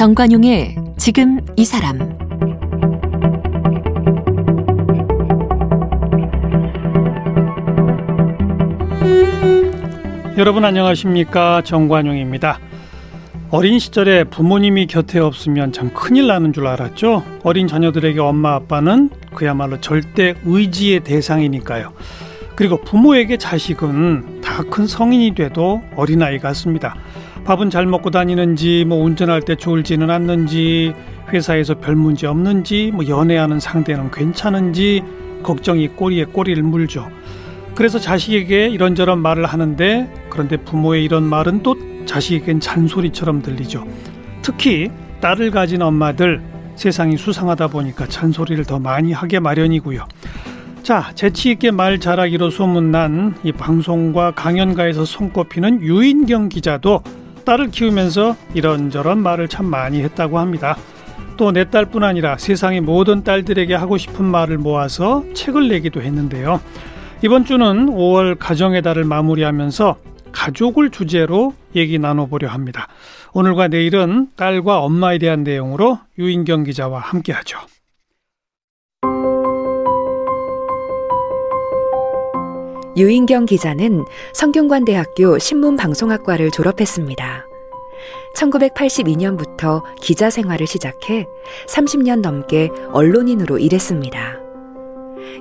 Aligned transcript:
정관용의 0.00 0.76
지금 0.96 1.40
이 1.58 1.64
사람 1.66 1.98
여러분 10.38 10.64
안녕하십니까 10.64 11.60
정관용입니다. 11.64 12.58
어린 13.50 13.78
시절에 13.78 14.24
부모님이 14.24 14.86
곁에 14.86 15.18
없으면 15.18 15.72
참 15.72 15.90
큰일 15.92 16.28
나는 16.28 16.54
줄 16.54 16.66
알았죠. 16.66 17.22
어린 17.42 17.68
자녀들에게 17.68 18.18
엄마 18.20 18.54
아빠는 18.54 19.10
그야말로 19.34 19.82
절대 19.82 20.34
의지의 20.46 21.00
대상이니까요. 21.00 21.92
그리고 22.56 22.80
부모에게 22.80 23.36
자식은 23.36 24.40
다 24.40 24.64
큰 24.70 24.86
성인이 24.86 25.34
돼도 25.34 25.80
어린아이 25.96 26.38
같습니다. 26.38 26.96
밥은 27.50 27.68
잘 27.68 27.84
먹고 27.84 28.10
다니는지, 28.10 28.84
뭐 28.86 29.02
운전할 29.02 29.42
때 29.42 29.56
졸지는 29.56 30.08
않는지, 30.08 30.94
회사에서 31.32 31.74
별 31.74 31.96
문제 31.96 32.28
없는지, 32.28 32.92
뭐 32.94 33.08
연애하는 33.08 33.58
상대는 33.58 34.12
괜찮은지, 34.12 35.02
걱정이 35.42 35.88
꼬리에 35.88 36.26
꼬리를 36.26 36.62
물죠. 36.62 37.10
그래서 37.74 37.98
자식에게 37.98 38.68
이런저런 38.68 39.18
말을 39.18 39.46
하는데, 39.46 40.08
그런데 40.30 40.58
부모의 40.58 41.02
이런 41.02 41.24
말은 41.24 41.64
또 41.64 41.74
자식에겐 42.06 42.60
잔소리처럼 42.60 43.42
들리죠. 43.42 43.84
특히 44.42 44.88
딸을 45.20 45.50
가진 45.50 45.82
엄마들, 45.82 46.40
세상이 46.76 47.16
수상하다 47.16 47.66
보니까 47.66 48.06
잔소리를 48.06 48.64
더 48.64 48.78
많이 48.78 49.10
하게 49.10 49.40
마련이고요. 49.40 50.04
자, 50.84 51.10
재치 51.16 51.50
있게 51.50 51.72
말 51.72 51.98
잘하기로 51.98 52.50
소문난 52.50 53.34
이 53.42 53.50
방송과 53.50 54.30
강연가에서 54.36 55.04
손꼽히는 55.04 55.82
유인경 55.82 56.48
기자도 56.48 57.02
딸을 57.44 57.70
키우면서 57.70 58.36
이런저런 58.54 59.18
말을 59.22 59.48
참 59.48 59.66
많이 59.66 60.02
했다고 60.02 60.38
합니다. 60.38 60.76
또 61.36 61.52
내 61.52 61.70
딸뿐 61.70 62.04
아니라 62.04 62.36
세상의 62.36 62.82
모든 62.82 63.24
딸들에게 63.24 63.74
하고 63.74 63.96
싶은 63.96 64.26
말을 64.26 64.58
모아서 64.58 65.24
책을 65.32 65.68
내기도 65.68 66.02
했는데요. 66.02 66.60
이번 67.22 67.46
주는 67.46 67.86
5월 67.86 68.36
가정의 68.38 68.82
달을 68.82 69.04
마무리하면서 69.04 69.96
가족을 70.32 70.90
주제로 70.90 71.54
얘기 71.74 71.98
나눠보려 71.98 72.48
합니다. 72.48 72.88
오늘과 73.32 73.68
내일은 73.68 74.28
딸과 74.36 74.80
엄마에 74.80 75.18
대한 75.18 75.42
내용으로 75.42 75.98
유인경 76.18 76.64
기자와 76.64 77.00
함께하죠. 77.00 77.58
유인경 82.96 83.46
기자는 83.46 84.04
성균관대학교 84.32 85.38
신문방송학과를 85.38 86.50
졸업했습니다. 86.50 87.46
1982년부터 88.34 89.82
기자 90.00 90.30
생활을 90.30 90.66
시작해 90.66 91.26
30년 91.68 92.20
넘게 92.20 92.70
언론인으로 92.92 93.58
일했습니다. 93.58 94.40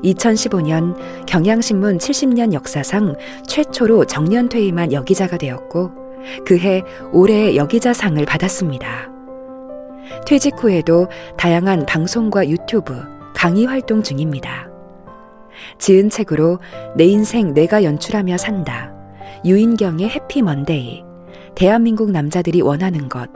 2015년 0.04 0.96
경향신문 1.26 1.98
70년 1.98 2.54
역사상 2.54 3.16
최초로 3.48 4.06
정년 4.06 4.50
퇴임한 4.50 4.94
여기자가 4.94 5.38
되었고 5.38 5.92
그해 6.46 6.84
올해의 7.12 7.58
여기자상을 7.58 8.24
받았습니다. 8.26 9.10
퇴직 10.26 10.56
후에도 10.62 11.08
다양한 11.38 11.86
방송과 11.86 12.48
유튜브, 12.50 13.02
강의 13.36 13.66
활동 13.66 14.04
중입니다. 14.04 14.69
지은 15.78 16.10
책으로 16.10 16.60
내 16.96 17.06
인생 17.06 17.54
내가 17.54 17.84
연출하며 17.84 18.38
산다. 18.38 18.94
유인경의 19.46 20.10
해피 20.10 20.42
먼데이. 20.42 21.04
대한민국 21.56 22.12
남자들이 22.12 22.62
원하는 22.62 23.10
것. 23.10 23.30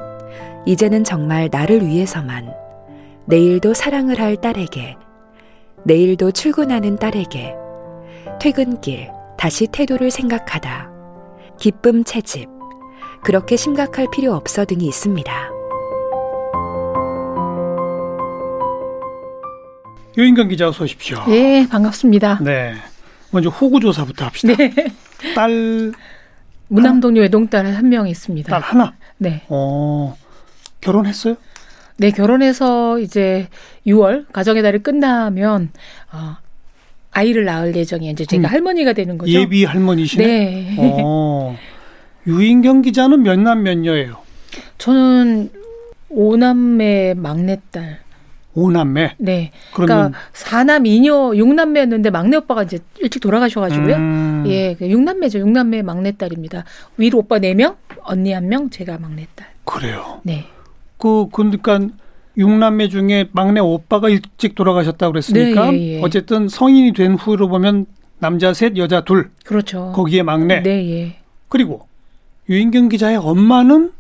이제는 0.66 1.04
정말 1.04 1.50
나를 1.52 1.86
위해서만. 1.86 2.54
내일도 3.26 3.74
사랑을 3.74 4.20
할 4.20 4.36
딸에게. 4.38 4.96
내일도 5.84 6.32
출근하는 6.32 6.98
딸에게. 6.98 7.56
퇴근길, 8.40 9.10
다시 9.38 9.68
태도를 9.68 10.12
생각하다. 10.12 10.92
기쁨 11.58 12.04
채집. 12.04 12.50
그렇게 13.24 13.56
심각할 13.56 14.08
필요 14.12 14.34
없어 14.34 14.66
등이 14.66 14.86
있습니다. 14.86 15.63
유인경 20.18 20.48
기자 20.50 20.68
어서 20.68 20.84
오십시오. 20.84 21.24
네, 21.28 21.68
반갑습니다. 21.70 22.40
네. 22.44 22.74
먼저 23.32 23.50
호구 23.50 23.80
조사부터 23.80 24.26
합시다. 24.26 24.54
네. 24.56 24.74
딸 25.36 25.92
무남동료 26.68 27.22
외동딸 27.22 27.66
한 27.66 27.90
명 27.90 28.08
있습니다. 28.08 28.50
딸 28.50 28.62
하나. 28.62 28.94
네. 29.18 29.42
어. 29.50 30.16
결혼했어요? 30.82 31.36
네, 31.98 32.12
결혼해서 32.12 33.00
이제 33.00 33.48
6월 33.88 34.26
가정의 34.34 34.62
달이 34.62 34.80
끝나면 34.80 35.70
어, 36.12 36.36
아이를 37.12 37.46
낳을 37.46 37.76
예정이에요. 37.76 38.12
이제 38.12 38.26
제가 38.26 38.48
음. 38.48 38.52
할머니가 38.52 38.94
되는 38.94 39.18
거죠. 39.18 39.32
예비 39.32 39.64
할머니시네. 39.66 40.26
네. 40.26 40.76
어. 40.80 41.58
유인경 42.28 42.82
기자는 42.84 43.24
몇 43.24 43.40
남몇 43.40 43.86
여예요? 43.86 44.18
저는 44.78 45.50
오남매 46.10 47.16
막내딸. 47.18 48.00
오남매. 48.56 49.16
네. 49.18 49.52
그러면 49.74 49.98
그러니까 49.98 50.20
사남 50.34 50.86
이녀 50.86 51.34
육남매였는데 51.36 52.10
막내 52.10 52.38
오빠가 52.38 52.64
이제 52.64 52.80
일찍 53.00 53.20
돌아가셔가지고요. 53.22 53.96
음, 53.96 54.44
예, 54.48 54.76
그 54.76 54.90
육남매죠. 54.90 55.40
육남매 55.40 55.82
막내딸입니다. 55.82 56.64
위로 56.98 57.20
오빠 57.20 57.40
네 57.40 57.54
명, 57.54 57.76
언니 58.04 58.32
한 58.32 58.48
명, 58.50 58.70
제가 58.70 58.98
막내딸. 59.00 59.48
그래요. 59.66 60.20
네. 60.24 60.46
그 60.98 61.28
그러니까 61.32 61.80
육남매 62.38 62.90
중에 62.90 63.30
막내 63.32 63.60
오빠가 63.60 64.10
일찍 64.10 64.56
돌아가셨다 64.56 65.08
고 65.08 65.12
그랬으니까 65.12 65.72
네, 65.72 65.78
예, 65.78 65.98
예. 65.98 66.02
어쨌든 66.02 66.48
성인이 66.48 66.94
된 66.94 67.14
후로 67.16 67.48
보면 67.48 67.86
남자 68.20 68.54
셋, 68.54 68.78
여자 68.78 69.02
둘. 69.02 69.30
그렇죠. 69.46 69.92
거기에 69.94 70.24
막내. 70.24 70.62
네, 70.62 70.90
예. 70.92 71.16
그리고 71.50 71.88
유인경 72.50 72.90
기자의 72.90 73.18
엄마는 73.18 73.92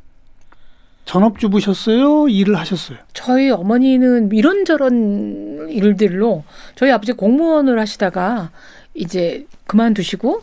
전업주부셨어요? 1.05 2.27
일을 2.29 2.57
하셨어요? 2.57 2.97
저희 3.13 3.49
어머니는 3.49 4.31
이런저런 4.31 5.67
일들로 5.69 6.43
저희 6.75 6.91
아버지 6.91 7.13
공무원을 7.13 7.79
하시다가 7.79 8.51
이제 8.93 9.45
그만두시고 9.67 10.41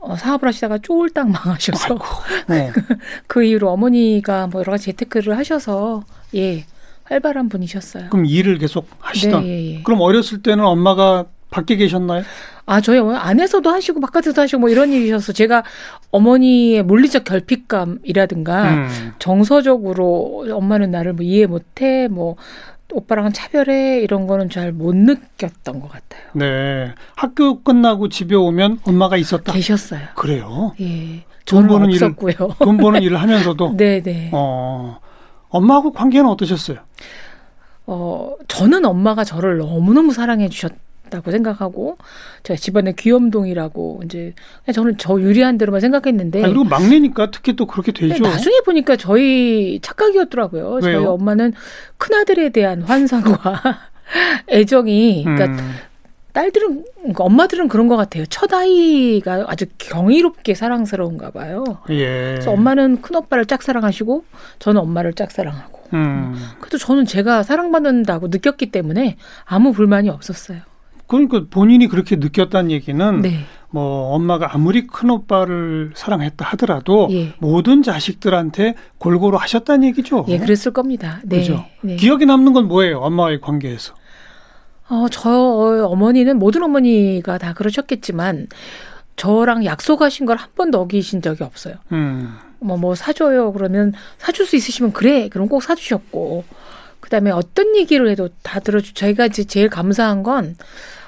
어, 0.00 0.16
사업을 0.16 0.48
하시다가 0.48 0.78
쫄딱 0.78 1.28
망하셔서 1.30 1.98
네. 2.48 2.72
그 3.26 3.44
이후로 3.44 3.70
어머니가 3.70 4.46
뭐 4.46 4.60
여러 4.60 4.72
가지 4.72 4.86
재테크를 4.86 5.36
하셔서 5.36 6.04
예 6.34 6.64
활발한 7.04 7.48
분이셨어요. 7.48 8.08
그럼 8.10 8.24
일을 8.24 8.58
계속 8.58 8.88
하시던. 9.00 9.42
네, 9.42 9.48
예, 9.48 9.74
예. 9.74 9.82
그럼 9.82 10.00
어렸을 10.00 10.42
때는 10.42 10.64
엄마가 10.64 11.26
밖에 11.50 11.76
계셨나요? 11.76 12.22
아 12.66 12.80
저희 12.80 12.98
어머니 12.98 13.18
안에서도 13.18 13.68
하시고 13.68 14.00
바깥에서도 14.00 14.40
하시고 14.42 14.60
뭐 14.60 14.68
이런 14.68 14.92
일이셔서 14.92 15.32
제가 15.32 15.64
어머니의 16.12 16.82
물리적 16.84 17.24
결핍감이라든가 17.24 18.70
음. 18.74 19.12
정서적으로 19.18 20.46
엄마는 20.52 20.90
나를 20.90 21.12
뭐 21.14 21.24
이해 21.24 21.46
못해 21.46 22.06
뭐 22.08 22.36
오빠랑은 22.92 23.32
차별해 23.32 24.00
이런 24.00 24.26
거는 24.26 24.50
잘 24.50 24.72
못 24.72 24.94
느꼈던 24.96 25.80
것 25.80 25.88
같아요. 25.90 26.22
네. 26.34 26.92
학교 27.16 27.62
끝나고 27.62 28.08
집에 28.08 28.34
오면 28.34 28.80
엄마가 28.84 29.16
있었다. 29.16 29.52
계셨어요. 29.52 30.00
그래요. 30.16 30.74
예. 30.80 31.24
돈 31.46 31.66
버는 31.66 31.88
일을- 31.90 32.02
없었고요. 32.02 32.34
돈 32.62 32.76
버는 32.76 33.02
일을 33.02 33.20
하면서도. 33.20 33.74
네 33.76 34.00
네. 34.02 34.30
어. 34.34 34.98
엄마하고 35.48 35.92
관계는 35.92 36.28
어떠셨어요? 36.30 36.78
어, 37.86 38.34
저는 38.46 38.84
엄마가 38.84 39.24
저를 39.24 39.58
너무너무 39.58 40.12
사랑해 40.12 40.48
주셨 40.48 40.72
다고 41.10 41.30
생각하고, 41.30 41.96
제가 42.42 42.56
집안에 42.56 42.92
귀염동이라고, 42.96 44.02
이제, 44.04 44.34
저는 44.72 44.96
저 44.98 45.20
유리한 45.20 45.58
대로만 45.58 45.80
생각했는데, 45.80 46.42
아, 46.42 46.46
그리고 46.48 46.64
막내니까 46.64 47.30
특히 47.30 47.54
또 47.56 47.66
그렇게 47.66 47.92
되죠. 47.92 48.22
나중에 48.22 48.60
보니까 48.64 48.96
저희 48.96 49.78
착각이었더라고요. 49.82 50.80
저희 50.80 50.94
왜요? 50.94 51.10
엄마는 51.10 51.52
큰 51.98 52.14
아들에 52.16 52.48
대한 52.50 52.82
환상과 52.82 53.60
애정이, 54.48 55.24
그러니까 55.24 55.62
음. 55.62 55.74
딸들은, 56.32 56.84
그러니까 56.98 57.24
엄마들은 57.24 57.68
그런 57.68 57.88
것 57.88 57.96
같아요. 57.96 58.24
첫 58.26 58.52
아이가 58.54 59.44
아주 59.48 59.66
경이롭게 59.78 60.54
사랑스러운가 60.54 61.32
봐요. 61.32 61.64
예. 61.90 62.32
그래서 62.34 62.52
엄마는 62.52 63.02
큰 63.02 63.16
오빠를 63.16 63.46
짝사랑하시고, 63.46 64.24
저는 64.60 64.80
엄마를 64.80 65.12
짝사랑하고. 65.14 65.80
음. 65.92 66.36
그래도 66.60 66.78
저는 66.78 67.04
제가 67.04 67.42
사랑받는다고 67.42 68.28
느꼈기 68.28 68.70
때문에 68.70 69.16
아무 69.44 69.72
불만이 69.72 70.08
없었어요. 70.08 70.60
그러니까 71.10 71.42
본인이 71.50 71.88
그렇게 71.88 72.14
느꼈다는 72.14 72.70
얘기는 72.70 73.20
네. 73.20 73.40
뭐 73.70 74.14
엄마가 74.14 74.54
아무리 74.54 74.86
큰 74.86 75.10
오빠를 75.10 75.90
사랑했다 75.94 76.44
하더라도 76.50 77.08
예. 77.10 77.32
모든 77.40 77.82
자식들한테 77.82 78.74
골고루 78.98 79.36
하셨다는 79.36 79.88
얘기죠. 79.88 80.24
예, 80.28 80.38
그랬을 80.38 80.72
겁니다. 80.72 81.20
네. 81.24 81.38
그죠? 81.40 81.64
네. 81.82 81.96
기억에 81.96 82.26
남는 82.26 82.52
건 82.52 82.68
뭐예요? 82.68 83.00
엄마와의 83.00 83.40
관계에서. 83.40 83.94
어, 84.88 85.06
저 85.10 85.30
어머니는 85.90 86.38
모든 86.38 86.62
어머니가 86.62 87.38
다 87.38 87.54
그러셨겠지만 87.54 88.46
저랑 89.16 89.64
약속하신 89.64 90.26
걸 90.26 90.36
한 90.38 90.48
번도 90.54 90.80
어기신 90.80 91.22
적이 91.22 91.42
없어요. 91.42 91.74
음. 91.90 92.36
뭐, 92.60 92.76
뭐 92.76 92.94
사줘요. 92.94 93.52
그러면 93.52 93.92
사줄 94.18 94.46
수 94.46 94.54
있으시면 94.54 94.92
그래. 94.92 95.28
그럼 95.28 95.48
꼭 95.48 95.62
사주셨고. 95.62 96.44
그 97.10 97.16
다음에 97.16 97.32
어떤 97.32 97.74
얘기를 97.74 98.08
해도 98.08 98.28
다 98.44 98.60
들어주, 98.60 98.94
저희가 98.94 99.26
이제 99.26 99.42
제일 99.42 99.68
감사한 99.68 100.22
건 100.22 100.54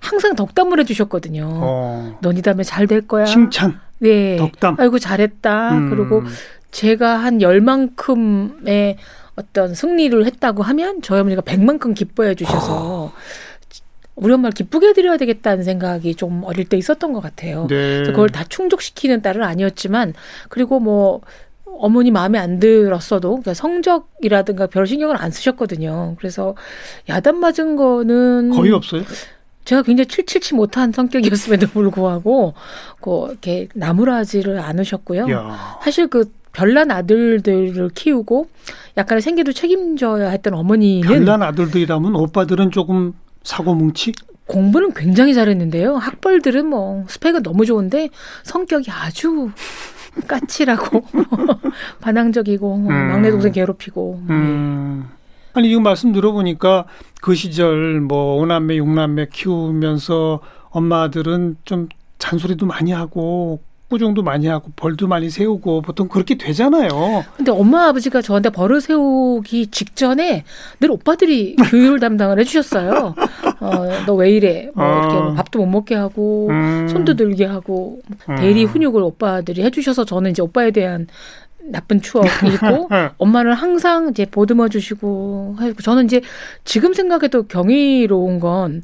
항상 0.00 0.34
덕담을 0.34 0.80
해주셨거든요. 0.80 1.48
어. 1.48 2.18
넌이 2.20 2.42
다음에 2.42 2.64
잘 2.64 2.88
될 2.88 3.06
거야. 3.06 3.24
칭찬, 3.24 3.78
네. 4.00 4.34
덕담. 4.36 4.74
아이고, 4.80 4.98
잘했다. 4.98 5.70
음. 5.74 5.90
그리고 5.90 6.24
제가 6.72 7.18
한 7.18 7.40
열만큼의 7.40 8.96
어떤 9.36 9.76
승리를 9.76 10.26
했다고 10.26 10.64
하면 10.64 11.02
저희 11.02 11.20
어머니가 11.20 11.40
백만큼 11.42 11.94
기뻐해 11.94 12.34
주셔서 12.34 13.12
우리 14.16 14.34
엄마를 14.34 14.50
기쁘게 14.54 14.88
해드려야 14.88 15.18
되겠다는 15.18 15.62
생각이 15.62 16.16
좀 16.16 16.42
어릴 16.44 16.68
때 16.68 16.76
있었던 16.76 17.12
것 17.12 17.20
같아요. 17.20 17.68
네. 17.68 17.76
그래서 17.98 18.10
그걸 18.10 18.28
다 18.28 18.42
충족시키는 18.48 19.22
딸은 19.22 19.44
아니었지만 19.44 20.14
그리고 20.48 20.80
뭐 20.80 21.20
어머니 21.78 22.10
마음에 22.10 22.38
안 22.38 22.58
들었어도 22.58 23.30
그러니까 23.30 23.54
성적이라든가 23.54 24.66
별 24.66 24.86
신경을 24.86 25.16
안 25.16 25.30
쓰셨거든요. 25.30 26.16
그래서 26.18 26.54
야단 27.08 27.38
맞은 27.38 27.76
거는 27.76 28.50
거의 28.50 28.72
없어요. 28.72 29.02
제가 29.64 29.82
굉장히 29.82 30.06
칠칠치 30.08 30.54
못한 30.54 30.92
성격이었음에도 30.92 31.68
불구하고 31.68 32.54
그 33.00 33.26
이렇게 33.30 33.68
나무라지를 33.74 34.58
않으셨고요. 34.58 35.30
야. 35.30 35.78
사실 35.82 36.08
그 36.08 36.32
별난 36.52 36.90
아들들을 36.90 37.90
키우고 37.94 38.48
약간의 38.96 39.22
생계도 39.22 39.52
책임져야 39.52 40.28
했던 40.30 40.54
어머니는 40.54 41.08
별난 41.08 41.42
아들들이라면 41.42 42.14
오빠들은 42.14 42.70
조금 42.72 43.14
사고 43.42 43.74
뭉치? 43.74 44.12
공부는 44.46 44.92
굉장히 44.92 45.32
잘했는데요. 45.34 45.96
학벌들은 45.96 46.66
뭐 46.66 47.04
스펙은 47.08 47.42
너무 47.42 47.64
좋은데 47.64 48.10
성격이 48.42 48.90
아주 48.90 49.50
까칠하고 50.26 51.04
반항적이고 52.00 52.76
음. 52.76 52.86
막내 52.86 53.30
동생 53.30 53.52
괴롭히고 53.52 54.22
음. 54.28 55.08
아니 55.54 55.70
이거 55.70 55.80
말씀 55.80 56.12
들어보니까 56.12 56.86
그 57.20 57.34
시절 57.34 58.00
뭐 58.00 58.36
오남매 58.36 58.76
육남매 58.76 59.28
키우면서 59.32 60.40
엄마들은 60.70 61.56
좀 61.64 61.88
잔소리도 62.18 62.66
많이 62.66 62.92
하고 62.92 63.60
꾸중도 63.92 64.22
많이 64.22 64.46
하고 64.46 64.70
벌도 64.74 65.06
많이 65.06 65.28
세우고 65.28 65.82
보통 65.82 66.08
그렇게 66.08 66.36
되잖아요. 66.36 66.88
근데 67.36 67.52
엄마 67.52 67.88
아버지가 67.88 68.22
저한테 68.22 68.48
벌을 68.48 68.80
세우기 68.80 69.66
직전에 69.66 70.44
늘 70.80 70.90
오빠들이 70.90 71.56
교육을 71.70 72.00
담당을 72.00 72.40
해주셨어요. 72.40 73.14
어, 73.60 73.70
너 74.06 74.14
왜 74.14 74.30
이래? 74.30 74.70
뭐 74.74 74.84
이렇게 74.86 75.14
어. 75.16 75.22
뭐 75.24 75.34
밥도 75.34 75.58
못 75.58 75.66
먹게 75.66 75.94
하고 75.94 76.48
음. 76.50 76.88
손도 76.88 77.14
들게 77.16 77.44
하고 77.44 78.00
대리 78.38 78.64
훈육을 78.64 79.02
오빠들이 79.02 79.62
해주셔서 79.62 80.06
저는 80.06 80.30
이제 80.30 80.40
오빠에 80.40 80.70
대한 80.70 81.06
나쁜 81.64 82.00
추억이 82.00 82.28
있고 82.54 82.88
엄마는 83.18 83.52
항상 83.52 84.08
이제 84.10 84.24
보듬어 84.26 84.68
주시고 84.68 85.56
하고 85.58 85.74
저는 85.82 86.06
이제 86.06 86.22
지금 86.64 86.94
생각해도 86.94 87.44
경이로운 87.44 88.40
건 88.40 88.82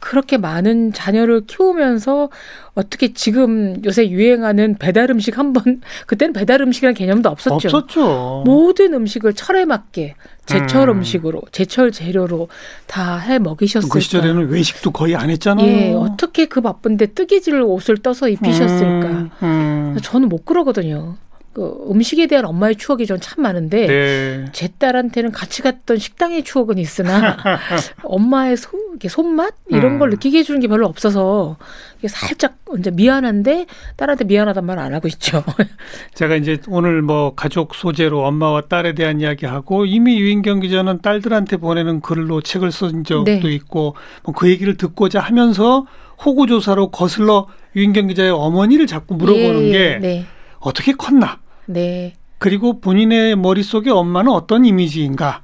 그렇게 0.00 0.38
많은 0.38 0.92
자녀를 0.92 1.42
키우면서 1.46 2.30
어떻게 2.74 3.12
지금 3.12 3.76
요새 3.84 4.08
유행하는 4.08 4.76
배달 4.78 5.10
음식 5.10 5.38
한번 5.38 5.80
그때는 6.06 6.32
배달 6.32 6.62
음식이라는 6.62 6.94
개념도 6.94 7.28
없었죠. 7.28 7.54
없었죠. 7.68 8.42
모든 8.46 8.94
음식을 8.94 9.34
철에 9.34 9.64
맞게 9.66 10.14
제철 10.46 10.88
음. 10.88 10.98
음. 10.98 11.02
식으로 11.02 11.42
제철 11.52 11.92
재료로 11.92 12.48
다 12.86 13.18
해 13.18 13.38
먹이셨을까. 13.38 13.92
그 13.92 14.00
시절에는 14.00 14.48
외식도 14.48 14.90
거의 14.90 15.14
안 15.14 15.28
했잖아요. 15.30 15.66
예, 15.66 15.92
어떻게 15.92 16.46
그 16.46 16.60
바쁜데 16.60 17.06
뜨개질 17.08 17.60
옷을 17.60 17.98
떠서 17.98 18.28
입히셨을까. 18.28 19.06
음, 19.08 19.30
음. 19.42 19.96
저는 20.02 20.28
못 20.28 20.44
그러거든요. 20.46 21.16
그 21.52 21.84
음식에 21.90 22.26
대한 22.28 22.44
엄마의 22.46 22.76
추억이 22.76 23.06
전 23.06 23.18
참 23.20 23.42
많은데 23.42 23.86
네. 23.88 24.44
제 24.52 24.68
딸한테는 24.78 25.32
같이 25.32 25.62
갔던 25.62 25.98
식당의 25.98 26.44
추억은 26.44 26.78
있으나 26.78 27.36
엄마의 28.04 28.56
소, 28.56 28.70
이렇게 28.90 29.08
손맛 29.08 29.54
이런 29.68 29.98
걸 29.98 30.08
음. 30.08 30.10
느끼게 30.10 30.38
해주는 30.38 30.60
게 30.60 30.68
별로 30.68 30.86
없어서 30.86 31.56
이게 31.98 32.08
살짝 32.08 32.56
이제 32.78 32.90
미안한데 32.90 33.66
딸한테 33.96 34.24
미안하단 34.24 34.64
말 34.66 34.78
안 34.78 34.94
하고 34.94 35.08
있죠. 35.08 35.42
제가 36.14 36.36
이제 36.36 36.58
오늘 36.68 37.02
뭐 37.02 37.34
가족 37.34 37.74
소재로 37.74 38.24
엄마와 38.24 38.62
딸에 38.62 38.94
대한 38.94 39.20
이야기하고 39.20 39.84
이미 39.86 40.18
유인경 40.20 40.60
기자는 40.60 41.00
딸들한테 41.02 41.56
보내는 41.58 42.00
글로 42.00 42.40
책을 42.40 42.72
쓴 42.72 43.04
적도 43.04 43.24
네. 43.24 43.40
있고 43.44 43.94
뭐 44.24 44.34
그 44.34 44.48
얘기를 44.48 44.76
듣고자 44.76 45.20
하면서 45.20 45.84
호구 46.24 46.46
조사로 46.46 46.90
거슬러 46.90 47.46
유인경 47.76 48.06
기자의 48.08 48.30
어머니를 48.30 48.86
자꾸 48.86 49.14
물어보는 49.14 49.62
예, 49.68 49.70
게 49.70 49.98
네, 50.00 50.24
어떻게 50.58 50.92
컸나 50.92 51.38
네, 51.66 52.14
그리고 52.38 52.80
본인의 52.80 53.36
머릿속에 53.36 53.90
엄마는 53.90 54.32
어떤 54.32 54.64
이미지인가 54.64 55.42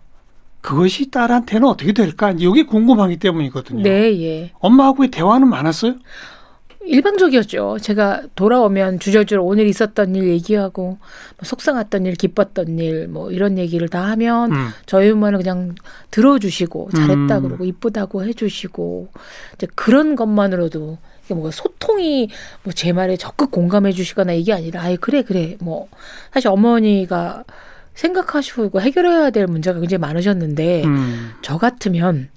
그것이 0.67 1.13
딸한테는 1.13 1.69
어떻게 1.69 1.93
될까 1.93 2.35
이게 2.37 2.65
궁금하기 2.65 3.19
때문이거든요. 3.19 3.85
네, 3.85 4.21
예. 4.21 4.51
엄마하고의 4.59 5.13
대화는 5.13 5.47
많았어요? 5.49 5.95
일방적이었죠. 6.81 7.79
제가 7.81 8.23
돌아오면 8.35 8.99
주저주저 8.99 9.43
오늘 9.43 9.69
있었던 9.69 10.17
일 10.17 10.27
얘기하고 10.27 10.99
뭐 10.99 10.99
속상했던 11.45 12.07
일, 12.07 12.15
기뻤던 12.15 12.81
일, 12.81 13.07
뭐 13.07 13.31
이런 13.31 13.59
얘기를 13.59 13.89
다 13.89 14.03
하면 14.11 14.51
음. 14.51 14.69
저희 14.87 15.11
엄마는 15.11 15.39
그냥 15.39 15.77
들어주시고 16.11 16.91
잘했다 16.97 17.39
음. 17.39 17.43
그러고 17.43 17.65
이쁘다고 17.65 18.25
해주시고 18.25 19.09
이제 19.55 19.69
그런 19.77 20.17
것만으로도 20.17 20.99
이게 21.27 21.35
뭐 21.35 21.53
소통이 21.53 22.29
뭐 22.65 22.73
제 22.75 22.93
말에 22.93 23.17
적극 23.17 23.53
공감해 23.53 23.93
주시거나 23.93 24.33
이게 24.33 24.53
아니라 24.53 24.83
아이 24.83 24.97
그래 24.97 25.23
그래 25.23 25.57
뭐 25.61 25.87
사실 26.33 26.49
어머니가 26.49 27.45
생각하시고 27.97 28.81
해결해야 28.81 29.31
될 29.31 29.47
문제가 29.49 29.81
굉장히 29.81 29.99
많으셨는데 30.01 30.85
음. 30.85 31.33
저 31.43 31.59
같으면 31.59 32.29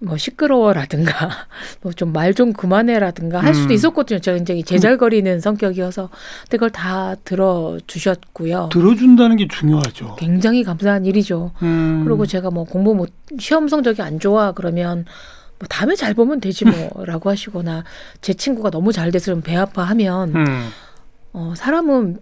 뭐 0.00 0.16
시끄러워라든가 0.16 1.28
뭐 1.82 1.92
좀 1.92 2.12
말 2.12 2.32
좀 2.34 2.52
그만해라든가 2.52 3.40
할 3.40 3.52
수도 3.54 3.70
음. 3.70 3.74
있었거든요. 3.74 4.20
제가 4.20 4.36
굉장히 4.36 4.62
제잘거리는 4.62 5.40
성격이어서 5.40 6.08
근데 6.42 6.56
그걸 6.56 6.70
다 6.70 7.16
들어주셨고요. 7.24 8.68
들어준다는 8.72 9.36
게 9.36 9.48
중요하죠. 9.48 10.14
굉장히 10.16 10.62
감사한 10.62 11.04
일이죠. 11.06 11.50
음. 11.62 12.02
그리고 12.04 12.26
제가 12.26 12.50
뭐 12.50 12.64
공부 12.64 12.94
못 12.94 13.10
시험 13.40 13.66
성적이 13.68 14.02
안 14.02 14.20
좋아 14.20 14.52
그러면 14.52 15.04
뭐 15.58 15.66
다음에 15.68 15.96
잘 15.96 16.14
보면 16.14 16.38
되지 16.40 16.64
뭐라고 16.94 17.30
하시거나 17.30 17.82
제 18.20 18.34
친구가 18.34 18.70
너무 18.70 18.92
잘 18.92 19.10
돼서 19.10 19.32
좀 19.32 19.42
배 19.42 19.56
아파하면 19.56 20.34
음. 20.36 20.68
어 21.32 21.54
사람은 21.56 22.18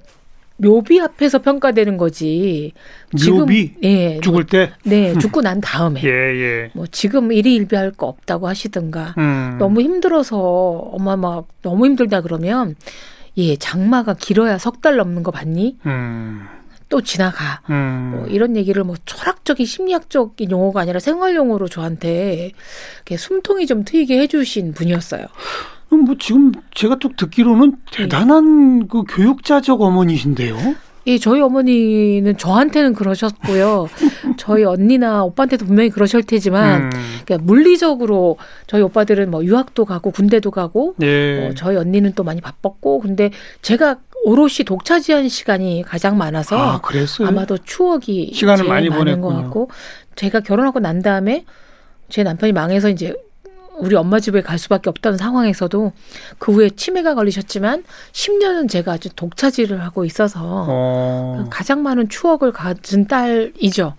묘비 0.59 1.01
앞에서 1.01 1.41
평가되는 1.41 1.97
거지. 1.99 2.73
묘비? 3.29 3.75
예, 3.85 4.21
죽을 4.21 4.45
때 4.47 4.73
네 4.85 5.17
죽고 5.19 5.43
난 5.43 5.61
다음에 5.61 6.01
예, 6.05 6.09
예. 6.09 6.71
뭐 6.75 6.87
지금 6.91 7.31
일희일비할 7.33 7.93
거 7.93 8.07
없다고 8.07 8.49
하시든가 8.49 9.15
음. 9.19 9.57
너무 9.59 9.81
힘들어서 9.83 10.39
엄마 10.39 11.17
막 11.17 11.49
너무 11.63 11.85
힘들다 11.87 12.21
그러면 12.23 12.75
예 13.37 13.57
장마가 13.57 14.15
길어야 14.15 14.57
석 14.59 14.81
달 14.81 14.97
넘는 14.97 15.23
거 15.23 15.31
봤니? 15.31 15.77
음. 15.87 16.47
또 16.89 17.03
지나가. 17.03 17.61
음. 17.69 18.13
뭐 18.15 18.27
이런 18.29 18.57
얘기를 18.57 18.85
뭐 18.85 18.95
철학적인 19.05 19.67
심리학적인 19.67 20.51
용어가 20.53 20.81
아니라 20.83 21.01
생활 21.01 21.35
용어로 21.35 21.67
저한테 21.69 22.53
이렇게 22.97 23.17
숨통이 23.17 23.67
좀 23.67 23.85
트이게 23.85 24.19
해주신 24.21 24.73
분이었어요. 24.73 25.27
뭐 25.91 26.15
지금 26.19 26.53
제가 26.75 26.99
쭉 27.01 27.17
듣기로는 27.17 27.77
대단한 27.91 28.89
그 28.89 29.03
교육자적 29.09 29.81
어머니신데요. 29.81 30.57
예, 31.09 31.19
저희 31.19 31.41
어머니는 31.41 32.37
저한테는 32.37 32.95
그러셨고요. 32.95 33.89
저희 34.39 34.65
언니나 34.65 35.23
오빠한테도 35.23 35.65
분명히 35.65 35.89
그러실 35.89 36.25
테지만 36.25 36.83
음. 36.83 36.91
그러니까 37.25 37.47
물리적으로 37.47 38.39
저희 38.67 38.83
오빠들은 38.83 39.31
뭐 39.31 39.45
유학도 39.45 39.85
가고 39.85 40.11
군대도 40.11 40.51
가고 40.51 40.97
예. 41.03 41.47
어, 41.47 41.55
저희 41.55 41.77
언니는 41.77 42.15
또 42.17 42.25
많이 42.25 42.41
바빴고 42.41 43.01
근데 43.01 43.31
제가 43.63 43.99
오롯이 44.25 44.65
독차지한 44.67 45.29
시간이 45.29 45.85
가장 45.87 46.19
많아서 46.19 46.59
아. 46.59 46.81
아마도 47.25 47.57
추억이 47.59 48.33
시간을 48.35 48.67
많이 48.67 48.89
많은 48.89 49.21
것. 49.21 49.29
같고 49.29 49.71
제가 50.17 50.41
결혼하고 50.41 50.81
난 50.81 51.03
다음에 51.03 51.45
제 52.09 52.25
남편이 52.25 52.53
망해서 52.53 52.89
이제 52.89 53.15
우리 53.79 53.95
엄마 53.97 54.21
집에 54.21 54.41
갈 54.41 54.59
수밖에 54.59 54.91
없던 54.91 55.17
상황에서도 55.17 55.93
그 56.39 56.53
후에 56.53 56.71
치매가 56.71 57.15
걸리셨지만 57.15 57.85
10년은 58.13 58.69
제가 58.69 58.93
아주 58.93 59.09
독차지를 59.15 59.83
하고 59.83 60.05
있어서 60.05 60.41
어. 60.69 61.45
가장 61.51 61.83
많은 61.83 62.09
추억을 62.09 62.53
가진 62.53 63.07
딸이죠. 63.07 63.95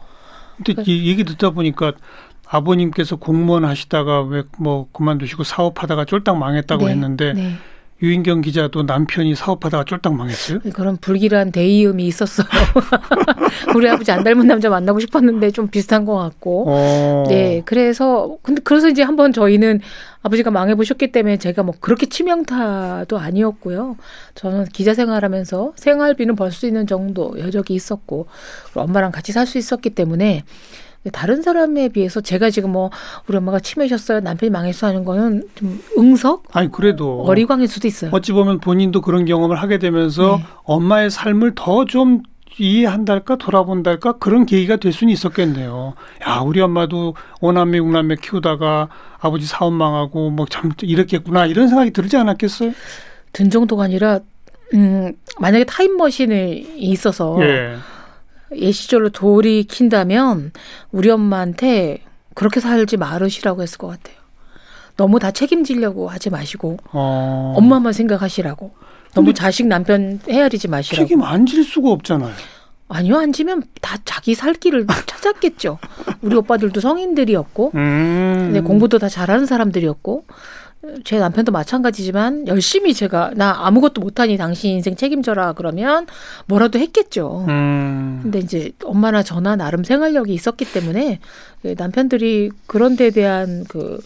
근데 0.63 0.83
이 0.85 1.09
얘기 1.09 1.23
듣다 1.23 1.51
보니까 1.51 1.93
아버님께서 2.49 3.17
공무원 3.17 3.65
하시다가 3.65 4.21
왜 4.21 4.43
뭐 4.57 4.87
그만두시고 4.91 5.43
사업하다가 5.43 6.05
쫄딱 6.05 6.37
망했다고 6.37 6.85
네, 6.85 6.91
했는데 6.91 7.33
네. 7.33 7.53
유인경 8.01 8.41
기자도 8.41 8.83
남편이 8.83 9.33
사업하다가 9.35 9.85
쫄딱 9.85 10.13
망했어요? 10.15 10.59
그런 10.73 10.97
불길한 10.97 11.51
대이음이 11.51 12.05
있었어요. 12.05 12.45
우리 13.75 13.89
아버지 13.89 14.11
안 14.11 14.23
닮은 14.23 14.45
남자 14.45 14.69
만나고 14.69 14.99
싶었는데 14.99 15.49
좀 15.51 15.67
비슷한 15.67 16.05
것 16.05 16.15
같고. 16.15 16.65
어. 16.67 17.23
네, 17.27 17.63
그래서 17.65 18.37
근데 18.43 18.61
그래서 18.63 18.87
이제 18.89 19.01
한번 19.01 19.33
저희는 19.33 19.79
아버지가 20.21 20.51
망해 20.51 20.75
보셨기 20.75 21.11
때문에 21.11 21.37
제가 21.37 21.63
뭐 21.63 21.73
그렇게 21.79 22.05
치명타도 22.05 23.17
아니었고요. 23.17 23.97
저는 24.35 24.65
기자 24.65 24.93
생활하면서 24.93 25.73
생활비는 25.75 26.35
벌 26.35 26.51
수 26.51 26.65
있는 26.67 26.87
정도 26.87 27.37
여력이 27.39 27.73
있었고 27.73 28.27
엄마랑 28.75 29.11
같이 29.11 29.31
살 29.31 29.47
수 29.47 29.57
있었기 29.57 29.91
때문에 29.91 30.43
다른 31.11 31.41
사람에 31.41 31.89
비해서 31.89 32.21
제가 32.21 32.49
지금 32.49 32.71
뭐 32.71 32.89
우리 33.27 33.37
엄마가 33.37 33.59
치매셨어요 33.59 34.19
남편이 34.21 34.49
망했어 34.49 34.87
하는 34.87 35.03
거는 35.05 35.43
좀 35.55 35.81
응석 35.97 36.43
아니 36.51 36.71
그래도 36.71 37.23
어리광일 37.23 37.67
수도 37.67 37.87
있어요. 37.87 38.11
어찌 38.13 38.31
보면 38.33 38.59
본인도 38.59 39.01
그런 39.01 39.25
경험을 39.25 39.55
하게 39.57 39.77
되면서 39.79 40.37
네. 40.37 40.43
엄마의 40.63 41.09
삶을 41.09 41.53
더좀 41.55 42.23
이해한달까 42.59 43.35
돌아본달까 43.35 44.13
그런 44.13 44.45
계기가 44.47 44.77
될 44.77 44.91
수는 44.91 45.13
있었겠네요. 45.13 45.93
야 46.27 46.39
우리 46.39 46.59
엄마도 46.59 47.13
오남매 47.41 47.77
육남매 47.77 48.15
키우다가 48.21 48.89
아버지 49.19 49.45
사업 49.45 49.73
망하고 49.73 50.31
뭐 50.31 50.47
참 50.49 50.71
이렇겠구나 50.81 51.45
이런 51.45 51.67
생각이 51.67 51.91
들지 51.91 52.17
않았겠어요? 52.17 52.71
든 53.31 53.49
정도가 53.51 53.83
아니라 53.83 54.19
음 54.73 55.13
만약에 55.39 55.65
타임머신이 55.65 56.73
있어서 56.77 57.37
예. 57.41 57.75
옛 58.55 58.71
시절로 58.71 59.09
돌이킨다면 59.09 60.51
우리 60.91 61.09
엄마한테 61.09 61.99
그렇게 62.33 62.59
살지 62.59 62.97
말으시라고 62.97 63.61
했을 63.61 63.77
것 63.77 63.87
같아요. 63.87 64.15
너무 64.95 65.19
다 65.19 65.31
책임지려고 65.31 66.07
하지 66.09 66.29
마시고 66.29 66.77
어. 66.91 67.53
엄마만 67.57 67.93
생각하시라고. 67.93 68.71
너무 69.15 69.33
자식 69.33 69.67
남편 69.67 70.19
헤아리지 70.27 70.67
마시라고. 70.67 71.07
책임 71.07 71.23
안 71.23 71.45
질 71.45 71.63
수가 71.63 71.89
없잖아요. 71.89 72.33
아니요, 72.89 73.17
안 73.17 73.33
지면 73.33 73.63
다 73.81 73.97
자기 74.05 74.33
살 74.33 74.53
길을 74.53 74.85
찾았겠죠. 75.07 75.77
우리 76.21 76.35
오빠들도 76.37 76.79
성인들이었고, 76.79 77.71
음. 77.75 78.33
근데 78.45 78.61
공부도 78.61 78.97
다 78.99 79.09
잘하는 79.09 79.45
사람들이었고, 79.45 80.25
제 81.03 81.17
남편도 81.19 81.51
마찬가지지만 81.51 82.47
열심히 82.47 82.93
제가 82.93 83.31
나 83.35 83.65
아무것도 83.65 83.99
못하니 84.01 84.37
당신 84.37 84.71
인생 84.71 84.95
책임져라 84.95 85.53
그러면 85.53 86.05
뭐라도 86.45 86.79
했겠죠. 86.79 87.45
음. 87.47 88.19
근데 88.23 88.39
이제 88.39 88.71
엄마나 88.83 89.23
저나 89.23 89.55
나름 89.55 89.83
생활력이 89.83 90.33
있었기 90.33 90.65
때문에 90.71 91.19
그 91.61 91.75
남편들이 91.77 92.51
그런 92.67 92.95
데에 92.95 93.09
대한 93.09 93.65
그 93.67 93.99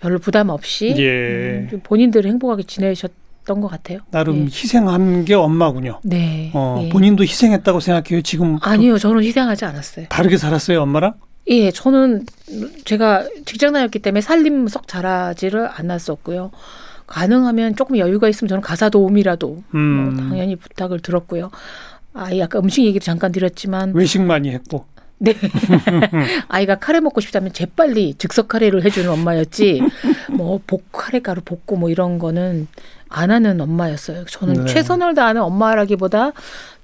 별로 0.00 0.18
부담 0.18 0.48
없이 0.48 0.94
예. 0.98 1.68
음, 1.72 1.80
본인들 1.82 2.24
행복하게 2.26 2.62
지내셨 2.64 3.10
던 3.46 3.60
것 3.60 3.68
같아요. 3.68 4.00
나름 4.10 4.36
예. 4.36 4.44
희생한 4.44 5.24
게 5.24 5.34
엄마군요. 5.34 6.00
네. 6.04 6.50
어, 6.54 6.82
예. 6.84 6.88
본인도 6.90 7.24
희생했다고 7.24 7.80
생각해요. 7.80 8.22
지금 8.22 8.58
또 8.58 8.70
아니요, 8.70 8.96
저는 8.98 9.22
희생하지 9.24 9.64
않았어요. 9.64 10.06
다르게 10.08 10.36
살았어요, 10.36 10.80
엄마랑? 10.82 11.14
예, 11.50 11.72
저는 11.72 12.26
제가 12.84 13.26
직장 13.44 13.72
다녔기 13.72 13.98
때문에 13.98 14.20
살림 14.20 14.68
썩 14.68 14.86
잘하지를 14.86 15.68
않았었고요. 15.72 16.52
가능하면 17.08 17.74
조금 17.74 17.98
여유가 17.98 18.28
있으면 18.28 18.48
저는 18.48 18.62
가사 18.62 18.88
도우미라도 18.88 19.62
음. 19.74 20.14
뭐 20.14 20.28
당연히 20.28 20.54
부탁을 20.54 21.00
들었고요. 21.00 21.50
아이 22.14 22.40
아까 22.40 22.60
음식 22.60 22.84
얘기도 22.84 23.04
잠깐 23.04 23.32
드렸지만 23.32 23.92
외식 23.94 24.22
많이 24.22 24.50
했고. 24.50 24.86
네. 25.22 25.34
아이가 26.48 26.76
카레 26.76 26.98
먹고 27.00 27.20
싶다면 27.20 27.52
재빨리 27.52 28.14
즉석 28.14 28.48
카레를 28.48 28.84
해주는 28.84 29.08
엄마였지, 29.10 29.82
뭐, 30.32 30.60
복, 30.66 30.90
카레 30.92 31.20
가루 31.20 31.42
볶고 31.44 31.76
뭐 31.76 31.90
이런 31.90 32.18
거는 32.18 32.66
안 33.10 33.30
하는 33.30 33.60
엄마였어요. 33.60 34.24
저는 34.24 34.64
네. 34.64 34.72
최선을 34.72 35.14
다하는 35.14 35.42
엄마라기보다 35.42 36.32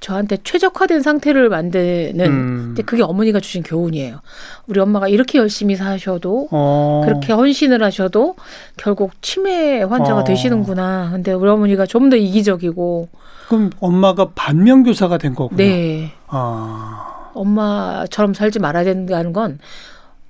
저한테 0.00 0.38
최적화된 0.44 1.00
상태를 1.00 1.48
만드는, 1.48 2.20
음. 2.26 2.74
그게 2.84 3.02
어머니가 3.02 3.40
주신 3.40 3.62
교훈이에요. 3.62 4.20
우리 4.66 4.80
엄마가 4.80 5.08
이렇게 5.08 5.38
열심히 5.38 5.74
사셔도, 5.76 6.48
어. 6.50 7.02
그렇게 7.06 7.32
헌신을 7.32 7.82
하셔도 7.82 8.34
결국 8.76 9.12
치매 9.22 9.82
환자가 9.82 10.20
어. 10.20 10.24
되시는구나. 10.24 11.08
근데 11.12 11.32
우리 11.32 11.48
어머니가 11.48 11.86
좀 11.86 12.10
더 12.10 12.16
이기적이고, 12.16 13.08
그럼 13.48 13.70
엄마가 13.80 14.30
반면교사가 14.34 15.16
된 15.18 15.34
거군요. 15.34 15.56
네. 15.56 16.12
아. 16.26 17.15
엄마처럼 17.36 18.34
살지 18.34 18.58
말아야 18.58 18.84
된다는 18.84 19.32
건 19.32 19.58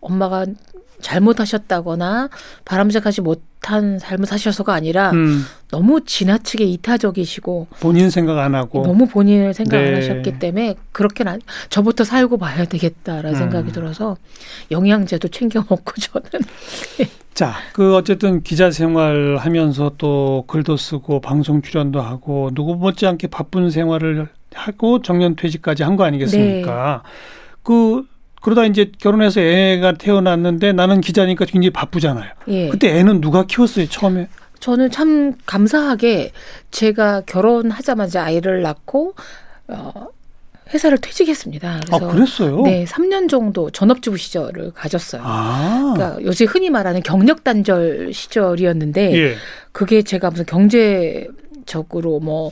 엄마가 0.01 0.47
잘못하셨다거나 1.01 2.29
바람직하지 2.65 3.21
못한 3.21 3.99
삶을 3.99 4.27
사셔서가 4.27 4.73
아니라 4.73 5.11
음. 5.11 5.45
너무 5.71 6.01
지나치게 6.05 6.65
이타적이시고 6.65 7.67
본인 7.81 8.09
생각 8.11 8.39
안 8.39 8.55
하고. 8.55 8.83
너무 8.83 9.07
본인을 9.07 9.53
생각 9.53 9.79
안 9.79 9.85
네. 9.85 9.95
하셨기 9.97 10.39
때문에 10.39 10.75
그렇게는 10.93 11.33
안- 11.33 11.41
저부터 11.69 12.05
살고 12.05 12.39
봐야 12.39 12.65
되겠다라는 12.65 13.31
음. 13.31 13.35
생각이 13.35 13.73
들어서 13.73 14.17
영양제도 14.71 15.29
챙겨 15.29 15.61
먹고 15.69 15.93
저는 16.01 16.25
자, 17.35 17.53
그 17.75 17.95
어쨌든 17.95 18.43
기자 18.43 18.71
생활 18.71 19.37
하면서 19.39 19.93
또 19.99 20.45
글도 20.47 20.79
쓰고 20.79 21.21
방송 21.21 21.61
출연도 21.61 22.01
하고 22.01 22.51
누구 22.55 22.75
못지않게 22.77 23.27
바쁜 23.27 23.69
생활을 23.71 24.29
하고 24.57 25.03
정년 25.03 25.37
퇴직까지 25.37 25.83
한 25.83 25.97
거 25.97 26.05
아니겠습니까? 26.05 27.03
네. 27.05 27.11
그 27.63 28.03
그러다 28.43 28.65
이제 28.65 28.93
결혼해서 28.99 29.41
애가 29.41 29.93
태어났는데 29.95 30.73
나는 30.73 31.01
기자니까 31.01 31.45
굉장히 31.47 31.71
바쁘잖아요. 31.71 32.31
예. 32.49 32.69
그때 32.69 32.97
애는 32.99 33.21
누가 33.21 33.45
키웠어요, 33.45 33.89
처음에? 33.89 34.29
저는 34.61 34.91
참 34.91 35.35
감사하게 35.47 36.33
제가 36.71 37.23
결혼하자마자 37.27 38.23
아이를 38.25 38.63
낳고 38.63 39.15
어 39.69 39.93
회사를 40.73 40.99
퇴직했습니다. 40.99 41.69
아, 41.71 41.81
그래서 41.99 42.09
그랬어요? 42.09 42.63
네, 42.63 42.85
3년 42.87 43.29
정도 43.29 43.71
전업주부 43.71 44.17
시절을 44.17 44.73
가졌어요. 44.75 45.23
아. 45.25 45.93
그러니까 45.95 46.23
요새 46.25 46.45
흔히 46.45 46.71
말하는 46.71 47.03
경력 47.03 47.45
단절 47.45 48.13
시절이었는데 48.13 49.15
예. 49.17 49.35
그게 49.73 50.03
제가 50.03 50.31
무슨 50.31 50.45
경제 50.47 51.29
적으로 51.67 52.19
뭐 52.21 52.51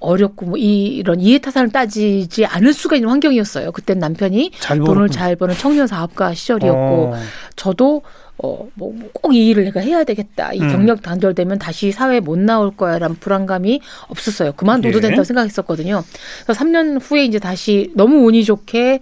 어렵고 0.00 0.46
뭐 0.46 0.56
이- 0.58 0.86
이런 0.96 1.20
이해타산을 1.20 1.70
따지지 1.70 2.44
않을 2.46 2.72
수가 2.72 2.96
있는 2.96 3.08
환경이었어요. 3.10 3.72
그땐 3.72 3.98
남편이 3.98 4.52
잘 4.60 4.78
돈을. 4.78 5.08
잘 5.08 5.36
버는 5.36 5.54
청년 5.56 5.86
사업가 5.86 6.34
시절이었고 6.34 6.78
어. 6.78 7.14
저도 7.56 8.02
어 8.40 8.68
뭐 8.76 8.92
꼭 9.12 9.32
이 9.34 9.48
일을 9.48 9.64
내가 9.64 9.80
해야 9.80 10.04
되겠다. 10.04 10.52
이 10.52 10.60
음. 10.60 10.68
경력 10.70 11.02
단절되면 11.02 11.58
다시 11.58 11.90
사회에 11.90 12.20
못 12.20 12.38
나올 12.38 12.76
거야 12.76 12.98
라는 13.00 13.16
불안감이 13.16 13.80
없었어요. 14.06 14.52
그만둬도 14.52 14.98
예. 14.98 15.00
된다고 15.00 15.24
생각했었거든요. 15.24 16.04
그래서 16.44 16.64
3년 16.64 17.00
후에 17.02 17.24
이제 17.24 17.40
다시 17.40 17.90
너무 17.96 18.24
운이 18.26 18.44
좋게 18.44 19.00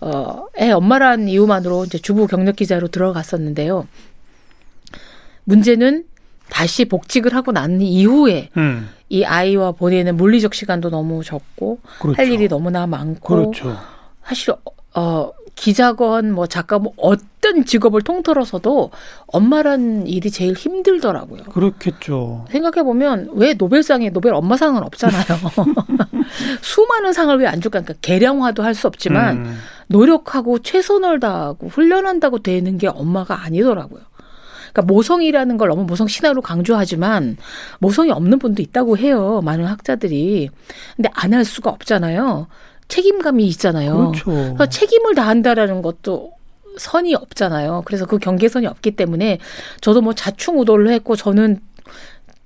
어, 0.00 0.46
애 0.58 0.70
엄마란 0.70 1.28
이유만으로 1.28 1.84
이제 1.84 1.98
주부 1.98 2.26
경력 2.26 2.56
기자로 2.56 2.88
들어갔었는데요. 2.88 3.86
문제는 5.44 6.04
다시 6.50 6.84
복직을 6.86 7.34
하고 7.34 7.52
난 7.52 7.80
이후에 7.82 8.48
음. 8.56 8.88
이 9.08 9.24
아이와 9.24 9.72
보내는 9.72 10.16
물리적 10.16 10.54
시간도 10.54 10.90
너무 10.90 11.24
적고 11.24 11.78
그렇죠. 12.00 12.20
할 12.20 12.30
일이 12.30 12.48
너무나 12.48 12.86
많고 12.86 13.34
그렇죠. 13.34 13.76
사실 14.24 14.54
어 14.94 15.30
기자건 15.54 16.32
뭐 16.32 16.46
작가 16.46 16.78
뭐 16.78 16.92
어떤 16.96 17.64
직업을 17.64 18.02
통틀어서도 18.02 18.90
엄마란 19.26 20.06
일이 20.06 20.30
제일 20.30 20.52
힘들더라고요. 20.54 21.44
그렇겠죠. 21.44 22.44
생각해 22.50 22.84
보면 22.84 23.30
왜 23.32 23.54
노벨상에 23.54 24.10
노벨 24.10 24.34
엄마상은 24.34 24.82
없잖아요. 24.84 25.24
수많은 26.62 27.12
상을 27.12 27.36
왜 27.38 27.46
안 27.48 27.60
줄까? 27.60 27.80
그러니까 27.80 27.94
계량화도 28.02 28.62
할 28.62 28.74
수 28.74 28.86
없지만 28.86 29.36
음. 29.38 29.58
노력하고 29.88 30.58
최선을 30.60 31.18
다하고 31.18 31.68
훈련한다고 31.68 32.40
되는 32.40 32.76
게 32.78 32.86
엄마가 32.86 33.42
아니더라고요. 33.42 34.02
그러니까 34.72 34.82
모성이라는 34.82 35.56
걸 35.56 35.68
너무 35.68 35.84
모성 35.84 36.06
신화로 36.08 36.42
강조하지만 36.42 37.36
모성이 37.78 38.10
없는 38.10 38.38
분도 38.38 38.62
있다고 38.62 38.96
해요. 38.98 39.40
많은 39.44 39.64
학자들이. 39.66 40.50
근데 40.96 41.10
안 41.14 41.32
할 41.34 41.44
수가 41.44 41.70
없잖아요. 41.70 42.46
책임감이 42.88 43.46
있잖아요. 43.48 44.12
그렇죠. 44.12 44.24
그러니까 44.30 44.66
책임을 44.66 45.14
다한다라는 45.14 45.82
것도 45.82 46.32
선이 46.78 47.14
없잖아요. 47.14 47.82
그래서 47.84 48.06
그 48.06 48.18
경계선이 48.18 48.66
없기 48.66 48.92
때문에 48.92 49.38
저도 49.80 50.00
뭐 50.00 50.14
자충우돌을 50.14 50.88
했고 50.90 51.14
저는 51.16 51.60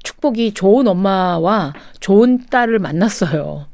축복이 0.02 0.52
좋은 0.54 0.88
엄마와 0.88 1.74
좋은 2.00 2.46
딸을 2.50 2.78
만났어요. 2.80 3.66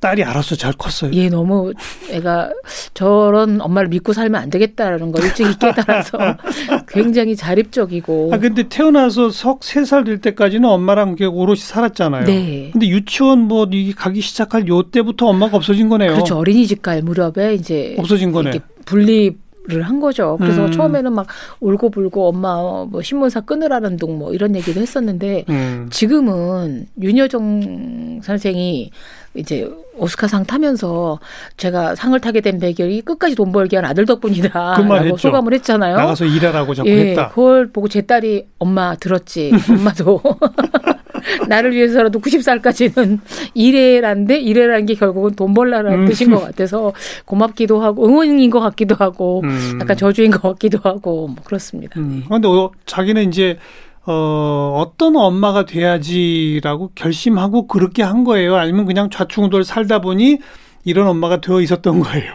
딸이 0.00 0.24
알아서 0.24 0.56
잘 0.56 0.72
컸어요. 0.72 1.12
얘 1.14 1.28
너무 1.28 1.72
애가 2.10 2.50
저런 2.94 3.60
엄마를 3.60 3.88
믿고 3.90 4.12
살면 4.14 4.40
안 4.40 4.50
되겠다라는 4.50 5.12
걸 5.12 5.24
일찍이 5.24 5.50
깨달아서 5.58 6.18
굉장히 6.88 7.36
자립적이고 7.36 8.30
아 8.32 8.38
근데 8.38 8.62
태어나서 8.68 9.30
석 9.30 9.60
세 9.62 9.82
살 9.84 10.04
될 10.04 10.18
때까지는 10.20 10.68
엄마랑 10.68 11.16
오롯이 11.20 11.58
살았잖아요. 11.60 12.24
네. 12.24 12.70
근데 12.72 12.88
유치원 12.88 13.40
뭐 13.40 13.68
이게 13.70 13.92
가기 13.92 14.20
시작할 14.22 14.66
요 14.68 14.82
때부터 14.82 15.26
엄마가 15.26 15.56
없어진 15.58 15.88
거네요. 15.88 16.12
그렇죠 16.14 16.36
어린이집 16.38 16.80
갈 16.82 17.02
무렵에 17.02 17.54
이제 17.54 17.94
없어진 17.98 18.32
거네. 18.32 18.60
분리 18.86 19.36
를한 19.68 20.00
거죠. 20.00 20.36
그래서 20.40 20.64
음. 20.66 20.72
처음에는 20.72 21.12
막 21.12 21.26
울고불고 21.60 22.28
엄마 22.28 22.56
뭐 22.88 23.02
신문사 23.02 23.40
끊으라는 23.42 23.96
둥 23.96 24.10
뭐 24.18 24.32
이런 24.34 24.56
얘기도 24.56 24.80
했었는데 24.80 25.44
음. 25.48 25.86
지금은 25.90 26.86
윤여정 27.00 28.20
선생이 28.22 28.90
이제 29.34 29.70
오스카상 29.96 30.44
타면서 30.44 31.20
제가 31.56 31.94
상을 31.94 32.18
타게 32.18 32.40
된 32.40 32.58
배경이 32.58 33.00
끝까지 33.02 33.34
돈 33.36 33.52
벌게 33.52 33.76
한 33.76 33.84
아들 33.84 34.04
덕분이다. 34.06 34.74
그말 34.76 34.98
라고 34.98 35.08
했죠. 35.10 35.28
소감을 35.28 35.54
했잖아요. 35.54 35.96
나가서 35.96 36.24
일하라고 36.24 36.74
자꾸 36.74 36.88
예, 36.90 37.10
했다. 37.10 37.28
그걸 37.28 37.70
보고 37.70 37.86
제 37.88 38.00
딸이 38.02 38.46
엄마 38.58 38.96
들었지. 38.96 39.52
엄마도 39.70 40.20
나를 41.48 41.72
위해서라도 41.72 42.20
90살까지는 42.20 43.18
일해라는데 43.54 44.38
일해라는 44.38 44.86
게 44.86 44.94
결국은 44.94 45.34
돈 45.34 45.54
벌라라는 45.54 46.00
음. 46.00 46.06
뜻인 46.06 46.30
것 46.30 46.40
같아서 46.40 46.92
고맙기도 47.24 47.80
하고 47.80 48.06
응원인 48.06 48.50
것 48.50 48.60
같기도 48.60 48.94
하고 48.94 49.42
음. 49.44 49.78
약간 49.80 49.96
저주인 49.96 50.30
것 50.30 50.42
같기도 50.42 50.78
하고 50.82 51.28
뭐 51.28 51.36
그렇습니다. 51.44 51.98
음. 52.00 52.24
근데 52.28 52.48
어, 52.48 52.70
자기는 52.86 53.28
이제 53.28 53.58
어, 54.06 54.82
어떤 54.84 55.16
엄마가 55.16 55.66
돼야지라고 55.66 56.92
결심하고 56.94 57.66
그렇게 57.66 58.02
한 58.02 58.24
거예요? 58.24 58.56
아니면 58.56 58.86
그냥 58.86 59.10
좌충우돌 59.10 59.64
살다 59.64 60.00
보니 60.00 60.38
이런 60.84 61.06
엄마가 61.08 61.40
되어 61.40 61.60
있었던 61.60 62.00
거예요? 62.00 62.34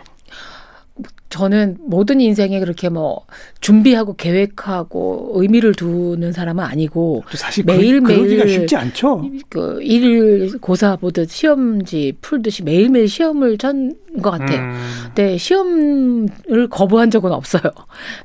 저는 1.29 1.77
모든 1.81 2.21
인생에 2.21 2.59
그렇게 2.59 2.87
뭐 2.87 3.25
준비하고 3.59 4.15
계획하고 4.15 5.31
의미를 5.35 5.73
두는 5.73 6.31
사람은 6.31 6.63
아니고 6.63 7.23
사실 7.33 7.65
매일, 7.65 7.99
그, 8.01 8.13
그러기가 8.13 8.45
매일 8.45 8.59
쉽지 8.59 8.75
않죠. 8.75 9.29
그일 9.49 10.57
고사 10.59 10.95
보듯 10.95 11.29
시험지 11.29 12.13
풀듯이 12.21 12.63
매일 12.63 12.89
매일 12.89 13.07
시험을 13.09 13.57
천것 13.57 14.21
같아요. 14.23 14.59
음. 14.61 14.75
네, 15.15 15.37
시험을 15.37 16.69
거부한 16.69 17.09
적은 17.11 17.31
없어요. 17.31 17.63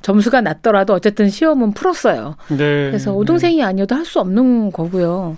점수가 0.03 0.43
낮더라도 0.43 0.93
어쨌든 0.93 1.31
시험은 1.31 1.73
풀었어요. 1.73 2.37
네. 2.51 2.57
그래서 2.57 3.13
오동생이 3.15 3.63
아니어도 3.63 3.95
할 3.95 4.05
수 4.05 4.19
없는 4.21 4.73
거고요. 4.73 5.37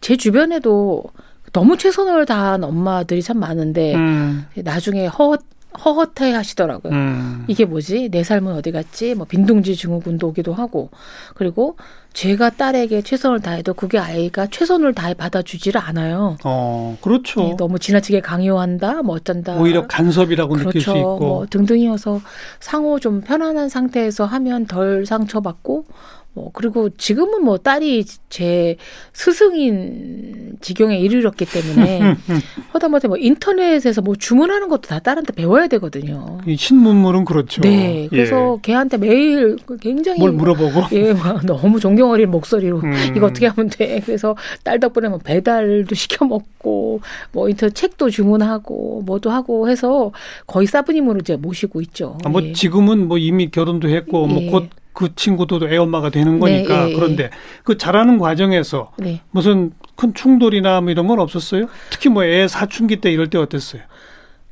제 0.00 0.16
주변에도 0.16 1.04
너무 1.52 1.76
최선을 1.76 2.24
다한 2.26 2.64
엄마들이 2.64 3.20
참 3.22 3.38
많은데 3.38 3.94
음. 3.94 4.46
나중에 4.56 5.06
허 5.06 5.36
허허태 5.84 6.32
하시더라고요. 6.32 6.92
음. 6.92 7.44
이게 7.48 7.64
뭐지? 7.64 8.08
내 8.10 8.22
삶은 8.22 8.52
어디 8.54 8.70
갔지? 8.72 9.14
뭐 9.14 9.26
빈둥지 9.26 9.76
증후군도 9.76 10.28
오기도 10.28 10.52
하고 10.52 10.90
그리고 11.34 11.76
제가 12.12 12.50
딸에게 12.50 13.02
최선을 13.02 13.40
다해도 13.40 13.74
그게 13.74 13.98
아이가 13.98 14.46
최선을 14.46 14.94
다해 14.94 15.14
받아주지를 15.14 15.80
않아요. 15.80 16.36
어, 16.44 16.96
그렇죠. 17.00 17.42
예, 17.42 17.56
너무 17.56 17.78
지나치게 17.80 18.20
강요한다, 18.20 19.02
뭐 19.02 19.16
어쩐다. 19.16 19.56
오히려 19.56 19.86
간섭이라고 19.88 20.56
느낄 20.58 20.80
수 20.80 20.92
그렇죠. 20.92 20.98
있고. 20.98 21.18
뭐 21.18 21.46
등등이어서 21.50 22.20
상호 22.60 23.00
좀 23.00 23.20
편안한 23.20 23.68
상태에서 23.68 24.26
하면 24.26 24.66
덜 24.66 25.04
상처받고 25.06 25.86
뭐 26.34 26.50
그리고 26.52 26.90
지금은 26.90 27.44
뭐 27.44 27.58
딸이 27.58 28.04
제 28.28 28.76
스승인 29.12 30.56
지경에 30.60 30.98
이르렀기 30.98 31.46
때문에 31.46 32.16
하다못해 32.72 33.06
뭐 33.06 33.16
인터넷에서 33.16 34.02
뭐 34.02 34.16
주문하는 34.16 34.68
것도 34.68 34.82
다 34.82 34.98
딸한테 34.98 35.32
배워야 35.32 35.68
되거든요. 35.68 36.38
이 36.44 36.56
신문물은 36.56 37.24
그렇죠. 37.24 37.62
네, 37.62 38.08
그래서 38.10 38.58
걔한테 38.62 38.96
매일 38.96 39.56
굉장히 39.80 40.18
예. 40.18 40.20
뭘 40.20 40.32
물어보고. 40.32 40.82
예, 40.92 41.12
막 41.12 41.46
너무 41.46 41.78
존경 41.78 42.10
어린 42.10 42.30
목소리로 42.32 42.78
음. 42.80 42.92
이거 43.16 43.26
어떻게 43.26 43.46
하면 43.46 43.70
돼? 43.70 44.00
그래서 44.04 44.34
딸 44.64 44.80
덕분에 44.80 45.08
뭐 45.08 45.18
배달도 45.18 45.94
시켜 45.94 46.24
먹고 46.24 47.00
뭐 47.30 47.48
인터넷 47.48 47.74
책도 47.74 48.10
주문하고 48.10 49.02
뭐도 49.06 49.30
하고 49.30 49.68
해서 49.68 50.10
거의 50.48 50.66
사부님으로 50.66 51.20
이제 51.20 51.36
모시고 51.36 51.80
있죠. 51.82 52.18
아, 52.24 52.28
뭐 52.28 52.42
예. 52.42 52.52
지금은 52.52 53.06
뭐 53.06 53.18
이미 53.18 53.50
결혼도 53.50 53.88
했고 53.88 54.26
예. 54.28 54.32
뭐곧 54.32 54.70
그 54.94 55.14
친구도 55.14 55.60
애 55.68 55.76
엄마가 55.76 56.08
되는 56.08 56.38
거니까 56.40 56.84
네, 56.84 56.86
예, 56.86 56.90
예. 56.92 56.94
그런데 56.94 57.30
그 57.64 57.76
자라는 57.76 58.18
과정에서 58.18 58.92
네. 58.96 59.20
무슨 59.32 59.72
큰 59.96 60.14
충돌이나 60.14 60.80
뭐 60.80 60.90
이런 60.90 61.06
건 61.08 61.18
없었어요? 61.20 61.66
특히 61.90 62.08
뭐 62.08 62.24
애 62.24 62.48
사춘기 62.48 63.00
때 63.02 63.10
이럴 63.12 63.28
때 63.28 63.36
어땠어요? 63.36 63.82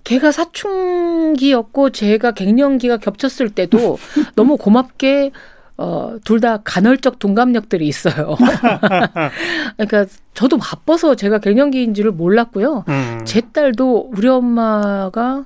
걔가 0.05 0.33
사춘기였고 0.33 1.91
제가 1.91 2.33
갱년기가 2.33 2.99
겹쳤을 2.99 3.51
때도 3.51 3.99
너무 4.37 4.57
고맙게 4.57 5.31
어, 5.79 6.17
둘 6.25 6.41
다 6.41 6.59
간헐적 6.65 7.19
동감력들이 7.19 7.87
있어요. 7.89 8.37
그러니까 9.77 10.07
저도 10.35 10.59
바빠서 10.59 11.15
제가 11.15 11.39
갱년기인지를 11.39 12.11
몰랐고요. 12.13 12.85
음. 12.89 13.21
제 13.25 13.41
딸도 13.41 14.11
우리 14.15 14.29
엄마가 14.29 15.45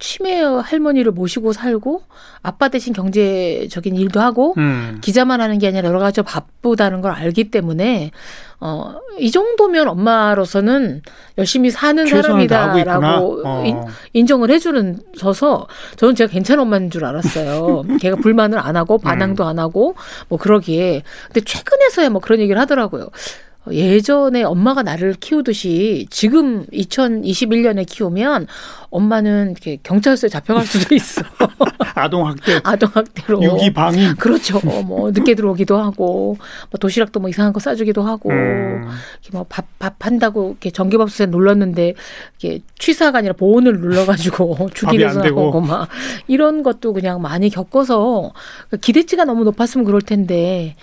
치매 0.00 0.40
할머니를 0.40 1.12
모시고 1.12 1.52
살고 1.52 2.02
아빠 2.42 2.68
대신 2.68 2.92
경제적인 2.94 3.94
일도 3.94 4.18
하고 4.18 4.54
음. 4.56 4.98
기자만 5.02 5.40
하는 5.42 5.58
게 5.58 5.68
아니라 5.68 5.88
여러 5.88 5.98
가지 5.98 6.22
바쁘다는 6.22 7.02
걸 7.02 7.12
알기 7.12 7.50
때문에 7.50 8.10
어, 8.60 8.94
이 9.18 9.30
정도면 9.30 9.88
엄마로서는 9.88 11.02
열심히 11.38 11.70
사는. 11.70 12.04
사람이다라고 12.06 13.42
어. 13.44 13.64
인- 13.66 13.76
인정을 14.14 14.50
해주는 14.50 14.98
서서 15.16 15.66
저는 15.96 16.14
제가 16.14 16.30
괜찮은 16.32 16.62
엄마인 16.62 16.90
줄 16.90 17.04
알았어요. 17.04 17.84
걔가 18.00 18.16
불만을 18.16 18.58
안 18.58 18.76
하고 18.76 18.96
반항도 18.98 19.44
안 19.44 19.58
하고 19.58 19.94
뭐 20.28 20.38
그러기에 20.38 21.02
근데 21.26 21.40
최근에서야 21.42 22.08
뭐 22.10 22.20
그런 22.20 22.40
얘기를 22.40 22.60
하더라고요. 22.60 23.08
어, 23.66 23.72
예전에 23.72 24.42
엄마가 24.42 24.82
나를 24.82 25.14
키우듯이 25.14 26.06
지금 26.10 26.64
2021년에 26.66 27.84
키우면 27.86 28.46
엄마는 28.88 29.50
이렇게 29.52 29.78
경찰서에 29.82 30.30
잡혀갈 30.30 30.64
수도 30.66 30.94
있어. 30.96 31.22
아동 31.94 32.26
학대, 32.26 32.60
아동학대로. 32.64 33.42
유기 33.42 33.72
방임. 33.72 34.14
그렇죠. 34.16 34.60
뭐 34.84 35.10
늦게 35.10 35.34
들어오기도 35.34 35.76
하고 35.76 36.36
뭐 36.70 36.78
도시락도 36.78 37.20
뭐 37.20 37.28
이상한 37.28 37.52
거 37.52 37.60
싸주기도 37.60 38.02
하고 38.02 38.30
음. 38.30 38.82
이렇게 39.22 39.30
뭐밥 39.32 39.66
밥 39.78 39.94
한다고 40.06 40.50
이렇게 40.50 40.70
전기밥솥에 40.70 41.26
눌렀는데 41.26 41.94
이게 42.38 42.60
취사가 42.78 43.18
아니라 43.18 43.34
보온을 43.34 43.80
눌러가지고 43.80 44.70
주기를. 44.74 45.10
하고 45.10 45.60
막 45.60 45.88
이런 46.28 46.62
것도 46.62 46.92
그냥 46.92 47.20
많이 47.20 47.50
겪어서 47.50 48.32
기대치가 48.80 49.24
너무 49.24 49.44
높았으면 49.44 49.84
그럴 49.84 50.00
텐데 50.00 50.76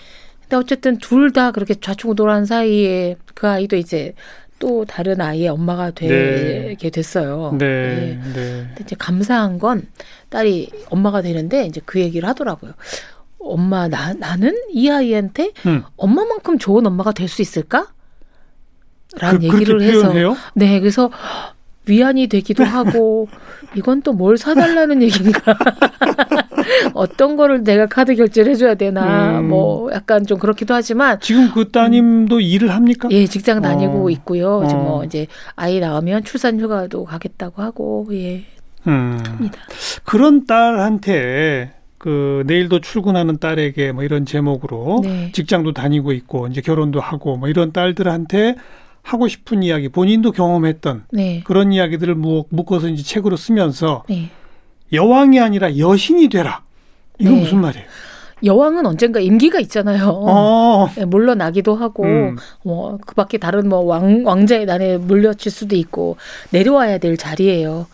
근데 0.48 0.56
어쨌든 0.56 0.98
둘 0.98 1.32
다 1.32 1.52
그렇게 1.52 1.76
좌충우돌한 1.76 2.46
사이에 2.46 3.18
그 3.36 3.48
아이도 3.48 3.76
이제 3.76 4.14
또 4.60 4.86
다른 4.86 5.20
아이의 5.22 5.50
엄마가 5.50 5.92
되게 5.92 6.90
됐어요. 6.90 7.56
네, 7.60 7.66
예. 7.66 8.30
네. 8.34 8.66
근데 8.68 8.78
이제 8.82 8.96
감사한 8.98 9.60
건 9.60 9.88
딸이 10.30 10.72
엄마가 10.90 11.22
되는데 11.22 11.66
이제 11.66 11.82
그 11.86 12.00
얘기를 12.00 12.28
하더라고요. 12.30 12.72
엄마 13.40 13.88
나 13.88 14.14
나는 14.14 14.56
이 14.72 14.90
아이한테 14.90 15.52
음. 15.66 15.84
엄마만큼 15.96 16.58
좋은 16.58 16.86
엄마가 16.88 17.12
될 17.12 17.28
수 17.28 17.42
있을까? 17.42 17.88
라는 19.20 19.40
그, 19.42 19.46
얘기를 19.48 19.82
해서 19.82 20.02
표현해요? 20.02 20.36
네 20.56 20.80
그래서 20.80 21.12
위안이 21.86 22.28
되기도 22.28 22.64
하고 22.64 23.28
이건 23.76 24.02
또 24.02 24.12
뭘 24.14 24.38
사달라는 24.38 25.02
얘기인가 25.04 25.56
어떤 26.94 27.36
거를 27.36 27.64
내가 27.64 27.86
카드 27.86 28.16
결제를 28.16 28.52
해줘야 28.52 28.76
되나 28.76 29.40
음. 29.40 29.50
뭐 29.50 29.92
약간 29.94 30.26
좀 30.26 30.38
그렇기도 30.40 30.74
하지만 30.74 31.20
지금 31.22 31.52
그 31.54 31.70
따님도 31.72 32.40
일을 32.40 32.70
합니까? 32.74 33.08
예 33.12 33.26
직장 33.26 33.62
다니고 33.62 34.08
어. 34.08 34.10
있고요 34.10 34.64
이제 34.66 34.76
뭐 34.76 35.00
어. 35.00 35.04
이제 35.04 35.28
아이 35.56 35.80
나오면 35.80 36.24
출산 36.24 36.60
휴가도 36.60 37.06
가겠다고 37.06 37.62
하고 37.62 38.08
예 38.12 38.44
음. 38.88 39.18
합니다 39.26 39.60
그런 40.04 40.46
딸한테 40.46 41.74
그 41.98 42.44
내일도 42.46 42.80
출근하는 42.80 43.40
딸에게 43.40 43.92
뭐 43.92 44.04
이런 44.04 44.26
제목으로 44.26 45.00
네. 45.04 45.32
직장도 45.34 45.74
다니고 45.74 46.12
있고 46.12 46.48
이제 46.48 46.62
결혼도 46.62 47.00
하고 47.00 47.38
뭐 47.38 47.50
이런 47.50 47.72
딸들한테 47.74 48.56
하고 49.02 49.28
싶은 49.28 49.64
이야기 49.64 49.90
본인도 49.90 50.32
경험했던 50.32 51.06
네 51.12 51.42
그런 51.46 51.72
이야기들을 51.74 52.14
무- 52.16 52.44
묶어서 52.50 52.90
이제 52.90 53.04
책으로 53.04 53.36
쓰면서 53.38 54.04
네. 54.10 54.30
여왕이 54.94 55.40
아니라 55.40 55.78
여신이 55.78 56.30
되라. 56.30 56.62
이건 57.20 57.36
네. 57.36 57.40
무슨 57.42 57.62
말이에요? 57.62 57.86
여왕은 58.44 58.86
언젠가 58.86 59.20
임기가 59.20 59.60
있잖아요. 59.62 60.10
어. 60.10 60.88
예, 61.00 61.06
물러나기도 61.06 61.76
하고 61.76 62.04
음. 62.04 62.38
뭐 62.64 62.98
그 63.06 63.16
밖에 63.16 63.38
다른 63.40 63.68
뭐 63.68 63.82
왕 63.82 64.24
왕자의 64.26 64.66
난에 64.66 64.98
물려칠 64.98 65.52
수도 65.52 65.76
있고 65.76 66.18
내려와야 66.52 67.00
될 67.00 67.18
자리예요. 67.18 67.88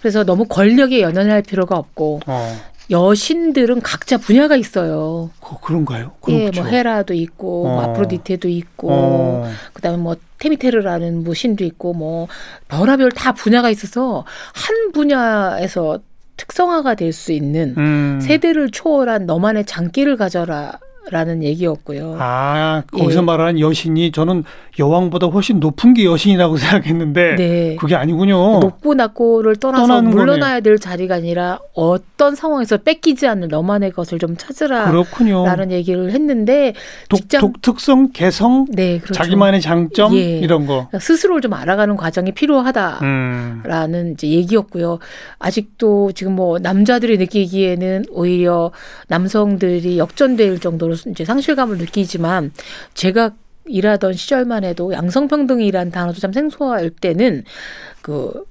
그래서 0.00 0.24
너무 0.24 0.44
권력에 0.46 1.00
연연할 1.00 1.42
필요가 1.42 1.76
없고 1.78 2.20
어. 2.26 2.56
여신들은 2.90 3.80
각자 3.82 4.16
분야가 4.18 4.56
있어요. 4.56 5.30
그, 5.40 5.58
그런가요? 5.60 6.12
예, 6.28 6.40
그렇죠. 6.50 6.62
뭐 6.62 6.70
헤라도 6.70 7.14
있고 7.14 7.64
뭐 7.64 7.78
어. 7.78 7.80
아프로디테도 7.82 8.48
있고 8.48 8.88
어. 8.92 9.50
그다음에 9.72 9.96
뭐 9.98 10.16
테미테르라는 10.38 11.24
뭐 11.24 11.34
신도 11.34 11.64
있고 11.64 11.94
뭐 11.94 12.28
별하별 12.68 13.10
다 13.12 13.32
분야가 13.32 13.70
있어서 13.70 14.24
한 14.54 14.92
분야에서 14.92 15.98
특성화가 16.38 16.94
될 16.94 17.12
수 17.12 17.32
있는 17.32 17.74
음. 17.76 18.18
세대를 18.22 18.70
초월한 18.70 19.26
너만의 19.26 19.66
장기를 19.66 20.16
가져라. 20.16 20.78
라는 21.10 21.42
얘기였고요. 21.42 22.16
아, 22.18 22.82
거기서 22.92 23.20
예. 23.20 23.24
말하는 23.24 23.60
여신이 23.60 24.12
저는 24.12 24.44
여왕보다 24.78 25.26
훨씬 25.28 25.58
높은 25.60 25.94
게 25.94 26.04
여신이라고 26.04 26.56
생각했는데 26.58 27.36
네. 27.36 27.76
그게 27.76 27.94
아니군요. 27.94 28.60
높고 28.60 28.94
낮고를 28.94 29.56
떠나서 29.56 30.02
물러나야 30.02 30.60
될 30.60 30.78
자리가 30.78 31.16
아니라 31.16 31.58
어떤 31.74 32.34
상황에서 32.34 32.76
뺏기지 32.76 33.26
않는 33.26 33.48
너만의 33.48 33.92
것을 33.92 34.18
좀 34.18 34.36
찾으라. 34.36 34.90
그렇군요. 34.90 35.44
라는 35.44 35.70
얘기를 35.72 36.10
했는데 36.12 36.74
독, 37.08 37.16
직장 37.18 37.40
독특성, 37.40 38.10
개성, 38.12 38.66
네, 38.70 38.98
그렇죠. 38.98 39.14
자기만의 39.14 39.60
장점 39.60 40.14
예. 40.14 40.38
이런 40.38 40.66
거. 40.66 40.74
그러니까 40.88 40.98
스스로를 40.98 41.40
좀 41.40 41.54
알아가는 41.54 41.96
과정이 41.96 42.32
필요하다. 42.32 42.98
음. 43.02 43.62
라는 43.64 44.12
이제 44.12 44.28
얘기였고요. 44.28 44.98
아직도 45.38 46.12
지금 46.12 46.34
뭐 46.34 46.58
남자들이 46.58 47.18
느끼기에는 47.18 48.04
오히려 48.10 48.70
남성들이 49.08 49.98
역전될 49.98 50.58
정도로 50.60 50.94
이제 51.06 51.24
상실감을 51.24 51.78
느끼지만 51.78 52.52
제가 52.94 53.32
일하던 53.66 54.14
시절만 54.14 54.64
해도 54.64 54.92
양성평등이란 54.92 55.90
단어도 55.90 56.20
참 56.20 56.32
생소할 56.32 56.90
때는 56.90 57.44
그 58.02 58.44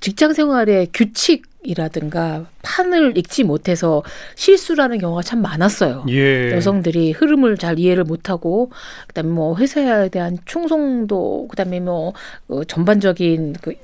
직장 0.00 0.32
생활의 0.32 0.88
규칙 0.92 1.44
이라든가 1.64 2.46
판을 2.62 3.16
읽지 3.16 3.44
못해서 3.44 4.02
실수라는 4.34 4.98
경우가 4.98 5.22
참 5.22 5.42
많았어요. 5.42 6.04
예. 6.08 6.50
여성들이 6.52 7.12
흐름을 7.12 7.56
잘 7.56 7.78
이해를 7.78 8.02
못하고 8.02 8.70
그다음에 9.06 9.30
뭐 9.30 9.56
회사에 9.56 10.08
대한 10.08 10.38
충성도 10.44 11.46
그다음에 11.48 11.78
뭐그 11.78 12.64
전반적인 12.66 13.56
그 13.62 13.74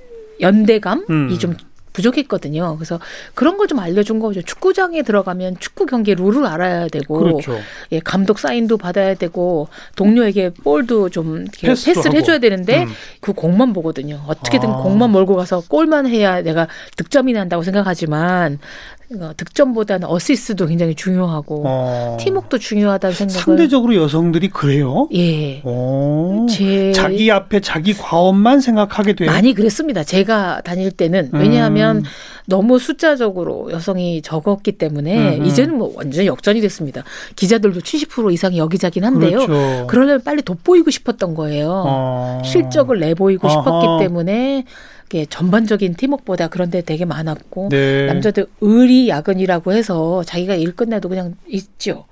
연대감이 0.41 1.03
음. 1.09 1.39
좀 1.39 1.57
부족했거든요. 1.99 2.77
그래서 2.77 2.99
그런 3.35 3.57
걸 3.57 3.69
좀 3.69 3.79
알려준 3.81 4.19
거죠. 4.19 4.41
축구장에 4.41 5.03
들어가면 5.03 5.57
축구 5.61 5.85
경기 5.85 6.15
룰을 6.15 6.47
알아야 6.47 6.89
되고, 6.89 7.19
그렇죠. 7.19 7.59
예, 7.93 8.01
감독 8.01 8.39
사인도 8.39 8.79
받아야 8.79 9.15
되고, 9.15 9.69
동료에게 9.95 10.51
볼도 10.51 11.11
좀 11.11 11.45
패스를 11.61 11.99
하고. 12.07 12.17
해줘야 12.17 12.39
되는데 12.39 12.85
음. 12.85 12.89
그 13.21 13.35
공만 13.35 13.75
보거든요. 13.75 14.23
어떻게든 14.27 14.71
아. 14.71 14.77
공만 14.79 15.11
몰고 15.11 15.37
가서 15.37 15.63
골만 15.69 16.07
해야 16.07 16.41
내가 16.41 16.67
득점이 16.97 17.35
난다고 17.35 17.63
생각하지만 17.63 18.55
어, 18.55 18.98
득점보다는 19.37 20.07
어시스트도 20.07 20.67
굉장히 20.67 20.95
중요하고 20.95 21.63
어. 21.67 22.17
팀워크도 22.21 22.59
중요하다는 22.59 23.15
생각을 23.15 23.41
상대적으로 23.41 23.95
여성들이 23.95 24.51
그래요? 24.51 25.09
예. 25.15 25.63
오. 25.63 26.47
제 26.51 26.93
자기 26.93 27.31
앞에 27.31 27.61
자기 27.61 27.95
과업만 27.95 28.61
생각하게 28.61 29.15
돼요. 29.15 29.31
많이 29.31 29.55
그랬습니다. 29.55 30.05
제가 30.05 30.61
다닐 30.63 30.91
때는 30.91 31.31
왜냐하면 31.33 31.99
음. 31.99 32.03
너무 32.47 32.79
숫자적으로 32.79 33.71
여성이 33.73 34.21
적었기 34.21 34.73
때문에 34.73 35.37
음, 35.37 35.41
음. 35.43 35.47
이제는 35.47 35.79
뭐 35.79 35.93
완전 35.97 36.27
역전이 36.27 36.61
됐습니다. 36.61 37.03
기자들도 37.37 37.81
70% 37.81 38.33
이상이 38.33 38.59
여기자긴 38.59 39.05
한데요. 39.05 39.47
그렇죠. 39.47 39.87
그러려면 39.87 40.23
빨리 40.23 40.43
돋보이고 40.43 40.91
싶었던 40.91 41.35
거예요. 41.35 41.85
어. 41.87 42.43
실적을 42.45 43.01
내보이고 43.01 43.47
어허. 43.49 43.61
싶었기 43.61 44.05
때문에 44.05 44.65
이게 45.09 45.25
전반적인 45.25 45.95
팀워크보다 45.95 46.49
그런 46.49 46.71
데 46.71 46.83
되게 46.83 47.07
많았고 47.07 47.71
네. 47.71 48.07
남자들 48.07 48.47
의리 48.61 49.09
야근이라고 49.09 49.73
해서 49.73 50.23
자기가 50.23 50.55
일 50.55 50.77
끝내도 50.77 51.09
그냥 51.09 51.35
있죠. 51.49 52.05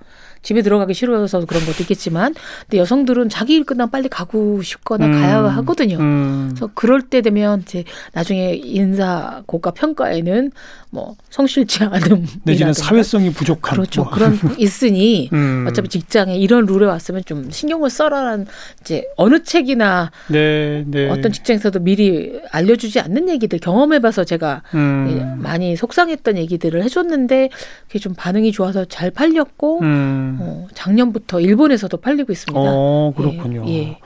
집에 0.42 0.62
들어가기 0.62 0.94
싫어서 0.94 1.44
그런 1.44 1.66
것도 1.66 1.82
있겠지만, 1.82 2.32
근데 2.62 2.78
여성들은 2.78 3.30
자기 3.30 3.54
일 3.54 3.64
끝나면 3.64 3.90
빨리 3.90 4.08
가고 4.08 4.62
싶거나 4.62 5.06
음. 5.06 5.12
가야 5.12 5.42
하거든요. 5.42 5.98
음. 5.98 6.50
그래서 6.50 6.70
그럴 6.72 7.02
때 7.02 7.20
되면 7.20 7.62
이제 7.62 7.82
나중에 8.12 8.52
인사 8.54 9.42
고가 9.46 9.72
평가에는 9.72 10.52
뭐 10.96 11.14
성실치 11.28 11.84
않음 11.84 12.26
내지는 12.44 12.72
사회성이 12.72 13.30
부족한 13.30 13.76
그렇죠 13.76 14.04
뭐. 14.04 14.10
그런 14.10 14.38
있으니 14.56 15.28
음. 15.30 15.66
어차피 15.68 15.88
직장에 15.88 16.34
이런 16.34 16.64
룰에 16.64 16.86
왔으면 16.86 17.22
좀 17.26 17.50
신경을 17.50 17.90
써라라는 17.90 18.46
이제 18.80 19.04
어느 19.16 19.42
책이나 19.42 20.10
네, 20.28 20.84
네. 20.86 21.10
어떤 21.10 21.32
직장에서도 21.32 21.80
미리 21.80 22.40
알려주지 22.50 23.00
않는 23.00 23.28
얘기들 23.28 23.58
경험해봐서 23.58 24.24
제가 24.24 24.62
음. 24.74 25.06
예, 25.10 25.42
많이 25.42 25.76
속상했던 25.76 26.38
얘기들을 26.38 26.82
해줬는데 26.84 27.50
그게 27.86 27.98
좀 27.98 28.14
반응이 28.14 28.52
좋아서 28.52 28.86
잘 28.86 29.10
팔렸고 29.10 29.80
음. 29.80 30.38
어, 30.40 30.66
작년부터 30.72 31.40
일본에서도 31.40 31.94
팔리고 31.98 32.32
있습니다. 32.32 32.58
어, 32.58 33.12
그렇군요. 33.14 33.64
예, 33.68 33.72
예. 33.72 33.98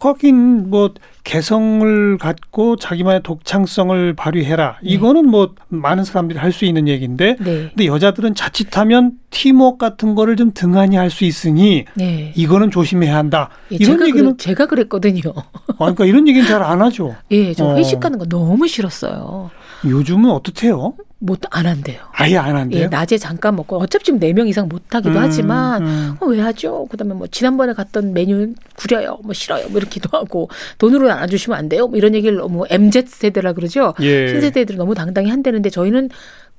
거긴 0.00 0.68
뭐 0.70 0.92
개성을 1.24 2.18
갖고 2.18 2.76
자기만의 2.76 3.22
독창성을 3.22 4.14
발휘해라. 4.14 4.78
이거는 4.82 5.26
뭐 5.28 5.54
많은 5.68 6.04
사람들이 6.04 6.38
할 6.38 6.52
수 6.52 6.64
있는 6.66 6.86
얘기인데 6.88 7.36
네, 7.40 7.68
근데 7.70 7.86
여자들은 7.86 8.34
자칫하면 8.34 9.12
팀워크 9.30 9.78
같은 9.78 10.14
거를 10.14 10.36
좀 10.36 10.50
등한히 10.52 10.96
할 10.96 11.08
수 11.10 11.24
있으니 11.24 11.84
네. 11.94 12.32
이거는 12.36 12.70
조심해야 12.70 13.16
한다. 13.16 13.48
예, 13.70 13.76
이런 13.76 13.92
제가 13.98 14.06
얘기는 14.08 14.24
그래, 14.24 14.36
제가 14.36 14.66
그랬거든요. 14.66 15.20
아, 15.34 15.74
그러니까 15.78 16.04
이런 16.04 16.28
얘기는 16.28 16.46
잘 16.46 16.62
안 16.62 16.82
하죠. 16.82 17.14
예, 17.30 17.54
저 17.54 17.66
어. 17.68 17.76
회식하는 17.76 18.18
거 18.18 18.26
너무 18.26 18.66
싫었어요. 18.68 19.50
요즘은 19.86 20.30
어떻대요? 20.30 20.94
못 21.24 21.40
안 21.50 21.66
한대요. 21.66 22.00
아예 22.12 22.36
안 22.36 22.56
한대요. 22.56 22.82
예, 22.82 22.86
낮에 22.88 23.16
잠깐 23.18 23.54
먹고 23.56 23.76
어차피 23.78 24.04
지금 24.04 24.18
네 24.18 24.32
명 24.32 24.48
이상 24.48 24.68
못 24.68 24.82
하기도 24.94 25.14
음, 25.14 25.18
하지만 25.18 25.82
음. 25.86 26.16
어, 26.20 26.26
왜 26.26 26.40
하죠? 26.40 26.86
그다음에 26.90 27.14
뭐 27.14 27.26
지난번에 27.26 27.72
갔던 27.74 28.12
메뉴 28.12 28.54
구려요, 28.76 29.18
뭐 29.22 29.32
싫어요, 29.32 29.68
뭐 29.68 29.78
이렇게도 29.78 30.08
하고 30.16 30.48
돈으로 30.78 31.06
나눠주시면 31.08 31.58
안 31.58 31.68
돼요, 31.68 31.86
뭐 31.86 31.96
이런 31.98 32.14
얘기를 32.14 32.36
너무 32.38 32.64
MZ 32.68 33.04
세대라 33.06 33.52
그러죠. 33.52 33.94
예. 34.00 34.28
신세대들이 34.28 34.76
너무 34.78 34.94
당당히 34.94 35.30
한다는데 35.30 35.70
저희는 35.70 36.08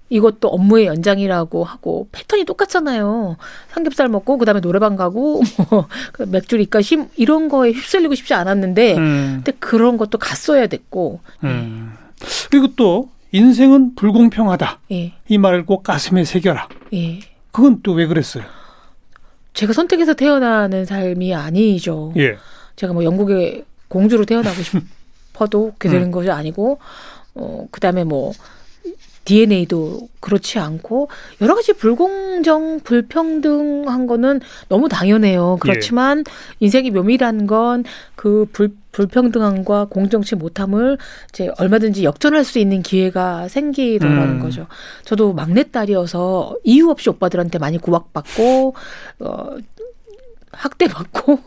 이것도 0.09 0.47
업무의 0.49 0.85
연장이라고 0.85 1.63
하고 1.63 2.07
패턴이 2.11 2.45
똑같잖아요. 2.45 3.37
삼겹살 3.69 4.07
먹고 4.09 4.37
그다음에 4.37 4.61
노래방 4.61 4.95
가고 4.95 5.41
뭐 5.71 5.87
맥주 6.27 6.55
리까 6.57 6.81
심 6.81 7.07
이런 7.15 7.49
거에 7.49 7.71
휩쓸리고 7.71 8.13
싶지 8.13 8.33
않았는데 8.35 8.95
음, 8.97 9.41
근데 9.43 9.53
그런 9.59 9.97
것도 9.97 10.19
갔어야 10.19 10.67
됐고 10.67 11.21
음. 11.43 11.93
그리고 12.51 12.67
또 12.75 13.09
인생은 13.33 13.95
불공평하다. 13.95 14.79
예, 14.91 15.13
이 15.27 15.37
말을 15.37 15.65
꼭 15.65 15.83
가슴에 15.83 16.23
새겨라. 16.23 16.69
예. 16.93 17.19
그건 17.51 17.81
또 17.81 17.93
왜 17.93 18.05
그랬어요? 18.07 18.43
제가 19.53 19.73
선택해서 19.73 20.13
태어나는 20.13 20.85
삶이 20.85 21.33
아니죠. 21.33 22.13
예. 22.17 22.37
제가 22.75 22.93
뭐 22.93 23.03
영국의 23.03 23.65
공주로 23.87 24.23
태어나고 24.25 24.55
싶어도 24.63 25.73
그렇게 25.77 25.89
되는 25.89 26.07
음. 26.07 26.11
것이 26.11 26.29
아니고 26.31 26.79
어 27.35 27.65
그 27.71 27.79
다음에 27.79 28.03
뭐 28.03 28.31
DNA도 29.25 30.09
그렇지 30.19 30.59
않고 30.59 31.09
여러 31.41 31.55
가지 31.55 31.73
불공정 31.73 32.81
불평등한 32.83 34.07
거는 34.07 34.41
너무 34.69 34.89
당연해요. 34.89 35.57
그렇지만 35.59 36.23
인생의 36.59 36.91
묘미라는 36.91 37.47
건그 37.47 38.47
불평등함과 38.93 39.85
공정치 39.85 40.35
못함을 40.35 40.97
이제 41.29 41.49
얼마든지 41.57 42.03
역전할 42.03 42.45
수 42.45 42.59
있는 42.59 42.81
기회가 42.81 43.47
생기더라는 43.47 44.35
음. 44.35 44.39
거죠. 44.39 44.67
저도 45.03 45.33
막내딸이어서 45.33 46.57
이유 46.63 46.89
없이 46.89 47.09
오빠들한테 47.09 47.59
많이 47.59 47.77
구박받고 47.77 48.75
어 49.19 49.55
학대받고 50.53 51.39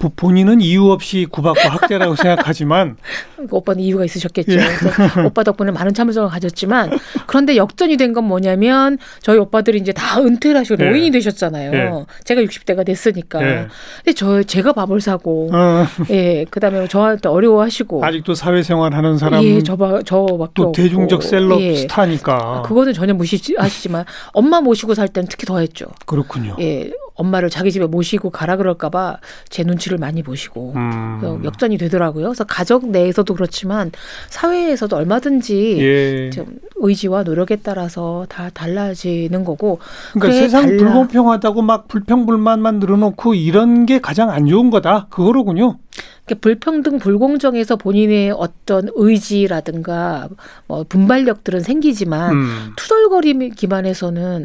보- 0.00 0.08
본인은 0.10 0.60
이유 0.60 0.90
없이 0.90 1.26
구박과 1.30 1.68
학대라고 1.68 2.14
생각하지만 2.16 2.96
그 3.36 3.46
오빠는 3.50 3.80
이유가 3.82 4.04
있으셨겠죠. 4.04 4.52
예. 4.52 4.56
그래서 4.56 5.22
오빠 5.26 5.42
덕분에 5.44 5.70
많은 5.70 5.94
참을성을 5.94 6.28
가졌지만 6.28 6.90
그런데 7.26 7.56
역전이 7.56 7.96
된 7.96 8.08
건 8.08 8.24
뭐냐면 8.24 8.96
저희 9.22 9.38
오빠들이 9.38 9.78
이제 9.78 9.92
다 9.92 10.18
은퇴를 10.20 10.58
하시고 10.60 10.82
예. 10.82 10.88
노인이 10.88 11.10
되셨잖아요. 11.10 11.72
예. 11.74 11.90
제가 12.24 12.40
60대가 12.40 12.84
됐으니까. 12.86 13.42
예. 13.42 13.66
근데 13.98 14.12
저 14.14 14.42
제가 14.42 14.72
밥을 14.72 15.00
사고 15.00 15.50
어, 15.52 15.86
예 16.10 16.44
그다음에 16.50 16.88
저한테 16.88 17.28
어려워하시고 17.28 18.04
아직도 18.04 18.34
사회생활 18.34 18.94
하는 18.94 19.18
사람 19.18 19.42
예 19.44 19.62
저바 19.62 20.02
저밖에 20.04 20.52
또 20.54 20.62
없고. 20.64 20.72
대중적 20.72 21.22
셀럽 21.22 21.60
예. 21.60 21.76
스타니까 21.76 22.62
그거는 22.62 22.92
전혀 22.94 23.12
무시하시지만 23.14 24.04
엄마 24.32 24.60
모시고 24.60 24.94
살 24.94 25.08
때는 25.08 25.28
특히 25.28 25.44
더했죠. 25.46 25.86
그렇군요. 26.06 26.56
예 26.60 26.90
엄마를 27.18 27.50
자기 27.50 27.70
집에 27.70 27.84
모시고 27.84 28.30
가라 28.30 28.56
그럴까봐 28.56 29.18
제 29.48 29.64
눈치를 29.64 29.98
많이 29.98 30.22
보시고 30.22 30.72
음. 30.76 31.20
어, 31.22 31.40
역전이 31.44 31.76
되더라고요. 31.76 32.26
그래서 32.26 32.44
가족 32.44 32.88
내에서도 32.88 33.34
그렇지만 33.34 33.90
사회에서도 34.30 34.96
얼마든지 34.96 35.78
예. 35.80 36.30
좀 36.30 36.58
의지와 36.76 37.24
노력에 37.24 37.56
따라서 37.56 38.24
다 38.28 38.50
달라지는 38.54 39.44
거고. 39.44 39.80
그러니까 40.12 40.40
세상 40.40 40.66
달라. 40.66 40.78
불공평하다고 40.78 41.62
막 41.62 41.88
불평불만만 41.88 42.78
늘어놓고 42.78 43.34
이런 43.34 43.84
게 43.84 44.00
가장 44.00 44.30
안 44.30 44.46
좋은 44.46 44.70
거다. 44.70 45.08
그거로군요. 45.10 45.78
이렇게 46.26 46.40
불평등 46.40 46.98
불공정에서 46.98 47.76
본인의 47.76 48.32
어떤 48.36 48.88
의지라든가 48.94 50.28
뭐 50.68 50.84
분발력들은 50.88 51.60
생기지만 51.60 52.32
음. 52.32 52.72
투덜거림 52.76 53.50
기반에서는 53.50 54.44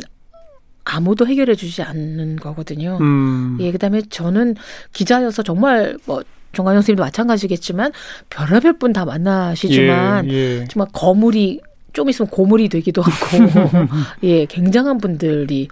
아무도 0.85 1.25
해결해 1.27 1.55
주지 1.55 1.81
않는 1.81 2.35
거거든요. 2.37 2.97
음. 3.01 3.57
예, 3.61 3.71
그다음에 3.71 4.01
저는 4.09 4.55
기자여서 4.93 5.43
정말 5.43 5.97
뭐 6.05 6.21
정관영 6.53 6.81
선생님도 6.81 7.03
마찬가지겠지만 7.03 7.91
별의별 8.29 8.77
분 8.77 8.93
다 8.93 9.05
만나시지만 9.05 10.29
예, 10.29 10.33
예. 10.61 10.65
정말 10.69 10.87
거물이 10.93 11.61
좀 11.93 12.09
있으면 12.09 12.29
고물이 12.29 12.69
되기도 12.69 13.01
하고 13.01 13.37
예 14.23 14.45
굉장한 14.45 14.97
분들이 14.99 15.67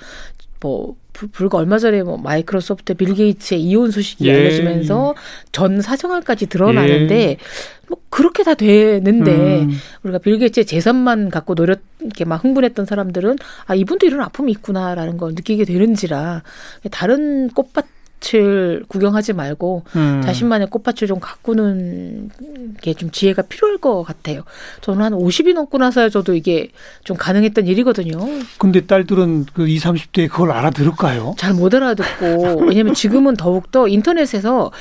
뭐 0.59 0.95
불과 1.27 1.57
얼마 1.57 1.77
전에 1.77 2.03
뭐 2.03 2.17
마이크로소프트 2.17 2.95
빌 2.95 3.13
게이츠의 3.13 3.61
이혼 3.61 3.91
소식이 3.91 4.27
예. 4.27 4.33
알려지면서 4.33 5.15
전 5.51 5.81
사생활까지 5.81 6.47
드러나는데 6.47 7.15
예. 7.15 7.37
뭐 7.87 7.99
그렇게 8.09 8.43
다 8.43 8.53
되는데 8.53 9.63
음. 9.63 9.71
우리가 10.03 10.19
빌 10.19 10.39
게이츠의 10.39 10.65
재산만 10.65 11.29
갖고 11.29 11.55
노력 11.55 11.81
이렇게 11.99 12.25
막 12.25 12.43
흥분했던 12.43 12.85
사람들은 12.85 13.37
아 13.65 13.75
이분도 13.75 14.05
이런 14.05 14.21
아픔이 14.21 14.51
있구나라는 14.53 15.17
걸 15.17 15.33
느끼게 15.33 15.65
되는지라 15.65 16.43
다른 16.91 17.49
꽃밭 17.49 17.85
을 18.35 18.83
구경하지 18.87 19.33
말고 19.33 19.83
음. 19.95 20.21
자신만의 20.23 20.67
꽃밭을 20.69 21.07
좀 21.07 21.19
가꾸는 21.19 22.29
게 22.81 22.93
좀 22.93 23.09
지혜가 23.09 23.41
필요할 23.43 23.77
것 23.79 24.03
같아요. 24.03 24.43
저는 24.81 25.03
한 25.03 25.13
50이 25.13 25.53
넘고 25.53 25.77
나서야 25.79 26.09
저도 26.09 26.35
이게 26.35 26.69
좀 27.03 27.17
가능했던 27.17 27.65
일이거든요. 27.65 28.19
근데 28.59 28.81
딸들은 28.85 29.45
그 29.53 29.67
20, 29.67 29.83
30대에 30.11 30.29
그걸 30.29 30.51
알아들을까요? 30.51 31.35
잘 31.37 31.53
못 31.53 31.73
알아듣고 31.73 32.65
왜냐면 32.67 32.93
지금은 32.93 33.35
더욱더 33.37 33.87
인터넷에서 33.87 34.71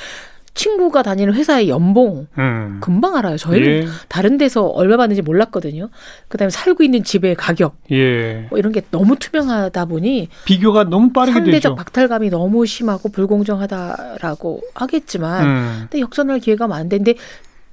친구가 0.53 1.01
다니는 1.01 1.33
회사의 1.33 1.69
연봉 1.69 2.27
음. 2.37 2.79
금방 2.81 3.15
알아요. 3.15 3.37
저희는 3.37 3.67
예. 3.67 3.87
다른 4.09 4.37
데서 4.37 4.65
얼마 4.65 4.97
받는지 4.97 5.21
몰랐거든요. 5.21 5.89
그다음에 6.27 6.49
살고 6.49 6.83
있는 6.83 7.03
집의 7.03 7.35
가격 7.35 7.77
예. 7.91 8.47
뭐 8.49 8.59
이런 8.59 8.71
게 8.71 8.81
너무 8.91 9.15
투명하다 9.17 9.85
보니 9.85 10.27
비교가 10.45 10.83
너무 10.83 11.11
빠르게 11.13 11.33
상대적 11.33 11.71
되죠. 11.71 11.75
박탈감이 11.75 12.29
너무 12.29 12.65
심하고 12.65 13.09
불공정하다라고 13.09 14.61
하겠지만 14.73 15.45
음. 15.45 15.77
근데 15.89 15.99
역전할 16.01 16.39
기회가 16.39 16.67
많은데 16.67 17.13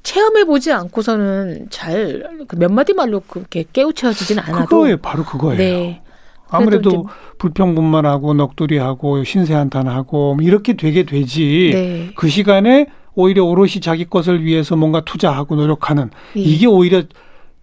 체험해 0.05 0.45
보지 0.45 0.73
않고서는 0.73 1.67
잘그 1.71 2.57
몇 2.57 2.73
마디 2.73 2.95
말로 2.95 3.21
그렇게 3.21 3.65
깨우쳐지진 3.73 4.39
않아도 4.39 4.65
그거예요. 4.67 4.97
바로 4.99 5.25
그거예요. 5.25 5.59
네. 5.59 6.03
아무래도 6.51 6.91
그래도 6.91 7.05
불평분만 7.39 8.07
하고 8.07 8.35
넋두리하고 8.35 9.25
신세한탄하고 9.25 10.35
뭐 10.35 10.45
이렇게 10.45 10.75
되게 10.75 11.05
되지. 11.05 11.71
네. 11.73 12.11
그 12.15 12.29
시간에 12.29 12.87
오히려 13.15 13.45
오롯이 13.45 13.81
자기 13.81 14.05
것을 14.05 14.45
위해서 14.45 14.77
뭔가 14.77 15.01
투자하고 15.01 15.57
노력하는 15.57 16.11
예. 16.37 16.41
이게 16.41 16.67
오히려 16.67 17.03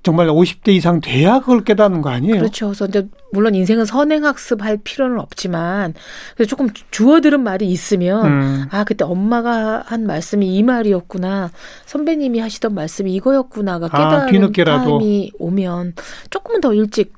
정말 0.05 0.27
50대 0.27 0.69
이상 0.69 1.01
돼야 1.01 1.39
그걸 1.39 1.63
깨닫는 1.63 2.01
거 2.03 2.09
아니에요? 2.09 2.35
그렇죠. 2.37 2.67
그래서 2.67 2.85
이제 2.85 3.07
물론 3.31 3.55
인생은 3.55 3.85
선행학습할 3.85 4.77
필요는 4.83 5.19
없지만 5.19 5.95
그래서 6.35 6.47
조금 6.47 6.67
주워들은 6.91 7.41
말이 7.41 7.67
있으면 7.67 8.25
음. 8.25 8.65
아 8.69 8.83
그때 8.83 9.03
엄마가 9.03 9.83
한 9.87 10.05
말씀이 10.05 10.55
이 10.55 10.61
말이었구나 10.61 11.49
선배님이 11.87 12.37
하시던 12.39 12.75
말씀이 12.75 13.15
이거였구나가 13.15 13.87
아, 13.87 13.89
깨달은 13.89 14.31
뒤늦게라도. 14.31 14.99
타임이 14.99 15.31
오면 15.39 15.93
조금은 16.29 16.61
더 16.61 16.73
일찍 16.75 17.13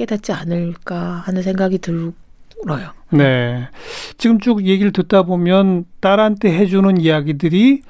깨닫지 0.00 0.32
않을까 0.32 1.22
하는 1.26 1.42
생각이 1.42 1.78
들어요. 1.78 2.92
네. 3.10 3.68
지금 4.16 4.40
쭉 4.40 4.64
얘기를 4.64 4.92
듣다 4.92 5.24
보면 5.24 5.84
딸한테 6.00 6.56
해주는 6.56 6.98
이야기들이 6.98 7.82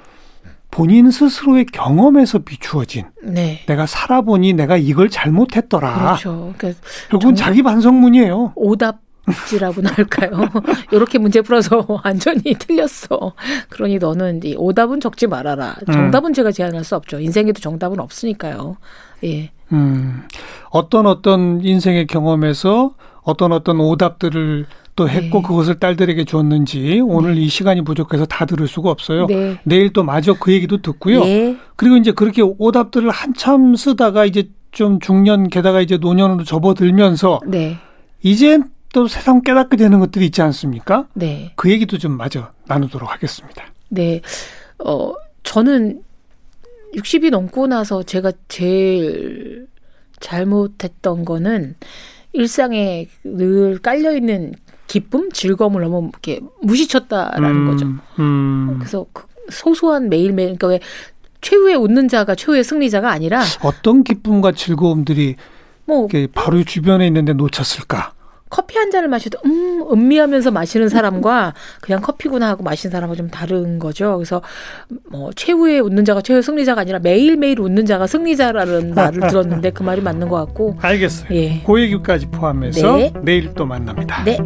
본인 0.71 1.09
스스로의 1.09 1.65
경험에서 1.67 2.39
비추어진 2.39 3.05
네. 3.23 3.61
내가 3.67 3.85
살아보니 3.85 4.53
내가 4.53 4.75
이걸 4.75 5.09
잘못했더라. 5.09 5.93
그렇죠. 6.17 6.53
그러니까 6.57 6.81
결국은 7.09 7.35
정- 7.35 7.45
자기 7.47 7.63
반성문이에요. 7.63 8.53
오답 8.55 8.99
지라고나 9.47 9.91
할까요? 9.91 10.31
이렇게 10.91 11.17
문제 11.17 11.41
풀어서 11.41 11.85
완전히 12.03 12.41
틀렸어. 12.59 13.33
그러니 13.69 13.99
너는 13.99 14.41
이 14.43 14.55
오답은 14.57 14.99
적지 14.99 15.27
말아라. 15.27 15.75
음. 15.87 15.93
정답은 15.93 16.33
제가 16.33 16.51
제안할 16.51 16.83
수 16.83 16.95
없죠. 16.97 17.19
인생에도 17.19 17.61
정답은 17.61 17.99
없으니까요. 18.01 18.75
예. 19.23 19.51
음, 19.73 20.23
어떤 20.69 21.05
어떤 21.05 21.61
인생의 21.61 22.07
경험에서 22.07 22.91
어떤 23.23 23.51
어떤 23.51 23.79
오답들을 23.79 24.65
또 24.95 25.07
했고 25.09 25.41
네. 25.41 25.47
그것을 25.47 25.79
딸들에게 25.79 26.25
줬는지 26.25 27.01
오늘 27.03 27.37
이 27.37 27.47
시간이 27.47 27.83
부족해서 27.83 28.25
다 28.25 28.45
들을 28.45 28.67
수가 28.67 28.89
없어요. 28.89 29.25
네. 29.27 29.57
내일 29.63 29.93
또 29.93 30.03
마저 30.03 30.33
그 30.33 30.51
얘기도 30.51 30.81
듣고요. 30.81 31.23
예. 31.25 31.57
그리고 31.75 31.95
이제 31.97 32.11
그렇게 32.11 32.41
오답들을 32.41 33.09
한참 33.09 33.75
쓰다가 33.75 34.25
이제 34.25 34.49
좀 34.71 34.99
중년 34.99 35.47
게다가 35.49 35.81
이제 35.81 35.97
노년으로 35.97 36.43
접어들면서 36.43 37.39
네. 37.47 37.77
이젠 38.21 38.69
또 38.93 39.07
세상 39.07 39.41
깨닫게 39.41 39.77
되는 39.77 39.99
것들이 39.99 40.25
있지 40.25 40.41
않습니까? 40.41 41.07
네. 41.13 41.53
그 41.55 41.71
얘기도 41.71 41.97
좀 41.97 42.17
마저 42.17 42.49
나누도록 42.67 43.11
하겠습니다. 43.11 43.63
네. 43.89 44.21
어, 44.83 45.13
저는 45.43 46.01
60이 46.95 47.29
넘고 47.29 47.67
나서 47.67 48.03
제가 48.03 48.31
제일 48.47 49.67
잘못했던 50.19 51.25
거는 51.25 51.75
일상에 52.33 53.07
늘 53.23 53.79
깔려있는 53.79 54.53
기쁨, 54.87 55.31
즐거움을 55.31 55.81
너무 55.81 56.09
이렇게 56.09 56.39
무시쳤다라는 56.61 57.49
음, 57.49 57.65
거죠. 57.65 57.85
음, 58.19 58.75
그래서 58.79 59.05
그 59.13 59.25
소소한 59.49 60.09
매일매일, 60.09 60.57
그러니까 60.57 60.67
왜 60.67 60.79
최후의 61.41 61.75
웃는 61.75 62.07
자가 62.07 62.35
최후의 62.35 62.63
승리자가 62.63 63.09
아니라 63.09 63.41
어떤 63.63 64.03
기쁨과 64.03 64.51
즐거움들이 64.51 65.35
뭐 65.85 66.07
이렇게 66.11 66.27
바로 66.31 66.63
주변에 66.63 67.07
있는데 67.07 67.33
놓쳤을까? 67.33 68.13
커피 68.51 68.77
한 68.77 68.91
잔을 68.91 69.07
마셔도 69.07 69.39
음 69.45 69.83
음미하면서 69.91 70.51
마시는 70.51 70.89
사람과 70.89 71.53
그냥 71.79 72.01
커피구나 72.01 72.49
하고 72.49 72.63
마시는 72.63 72.91
사람은 72.91 73.15
좀 73.15 73.29
다른 73.29 73.79
거죠. 73.79 74.17
그래서 74.17 74.41
뭐 75.09 75.31
최후의 75.35 75.79
웃는 75.79 76.05
자가 76.05 76.21
최후의 76.21 76.43
승리자가 76.43 76.81
아니라 76.81 76.99
매일 76.99 77.37
매일 77.37 77.59
웃는 77.61 77.85
자가 77.85 78.05
승리자라는 78.05 78.93
말을 78.93 79.21
들었는데 79.21 79.71
그 79.71 79.81
말이 79.81 80.01
맞는 80.01 80.27
것 80.27 80.35
같고 80.45 80.77
알겠어요. 80.81 81.29
예. 81.31 81.63
그 81.65 81.81
얘기까지 81.81 82.27
포함해서 82.27 82.97
네. 82.97 83.13
내일 83.23 83.53
또 83.53 83.65
만납니다. 83.65 84.23
네. 84.25 84.37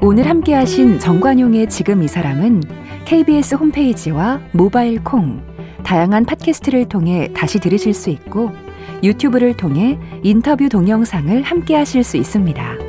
오늘 0.00 0.26
함께하신 0.28 0.98
정관용의 1.00 1.68
지금 1.68 2.02
이 2.02 2.08
사람은 2.08 2.62
KBS 3.04 3.56
홈페이지와 3.56 4.40
모바일 4.52 5.02
콩, 5.02 5.42
다양한 5.86 6.24
팟캐스트를 6.24 6.88
통해 6.88 7.30
다시 7.32 7.60
들으실 7.60 7.94
수 7.94 8.10
있고 8.10 8.50
유튜브를 9.04 9.56
통해 9.56 9.96
인터뷰 10.24 10.68
동영상을 10.68 11.42
함께 11.42 11.76
하실 11.76 12.02
수 12.02 12.16
있습니다. 12.16 12.85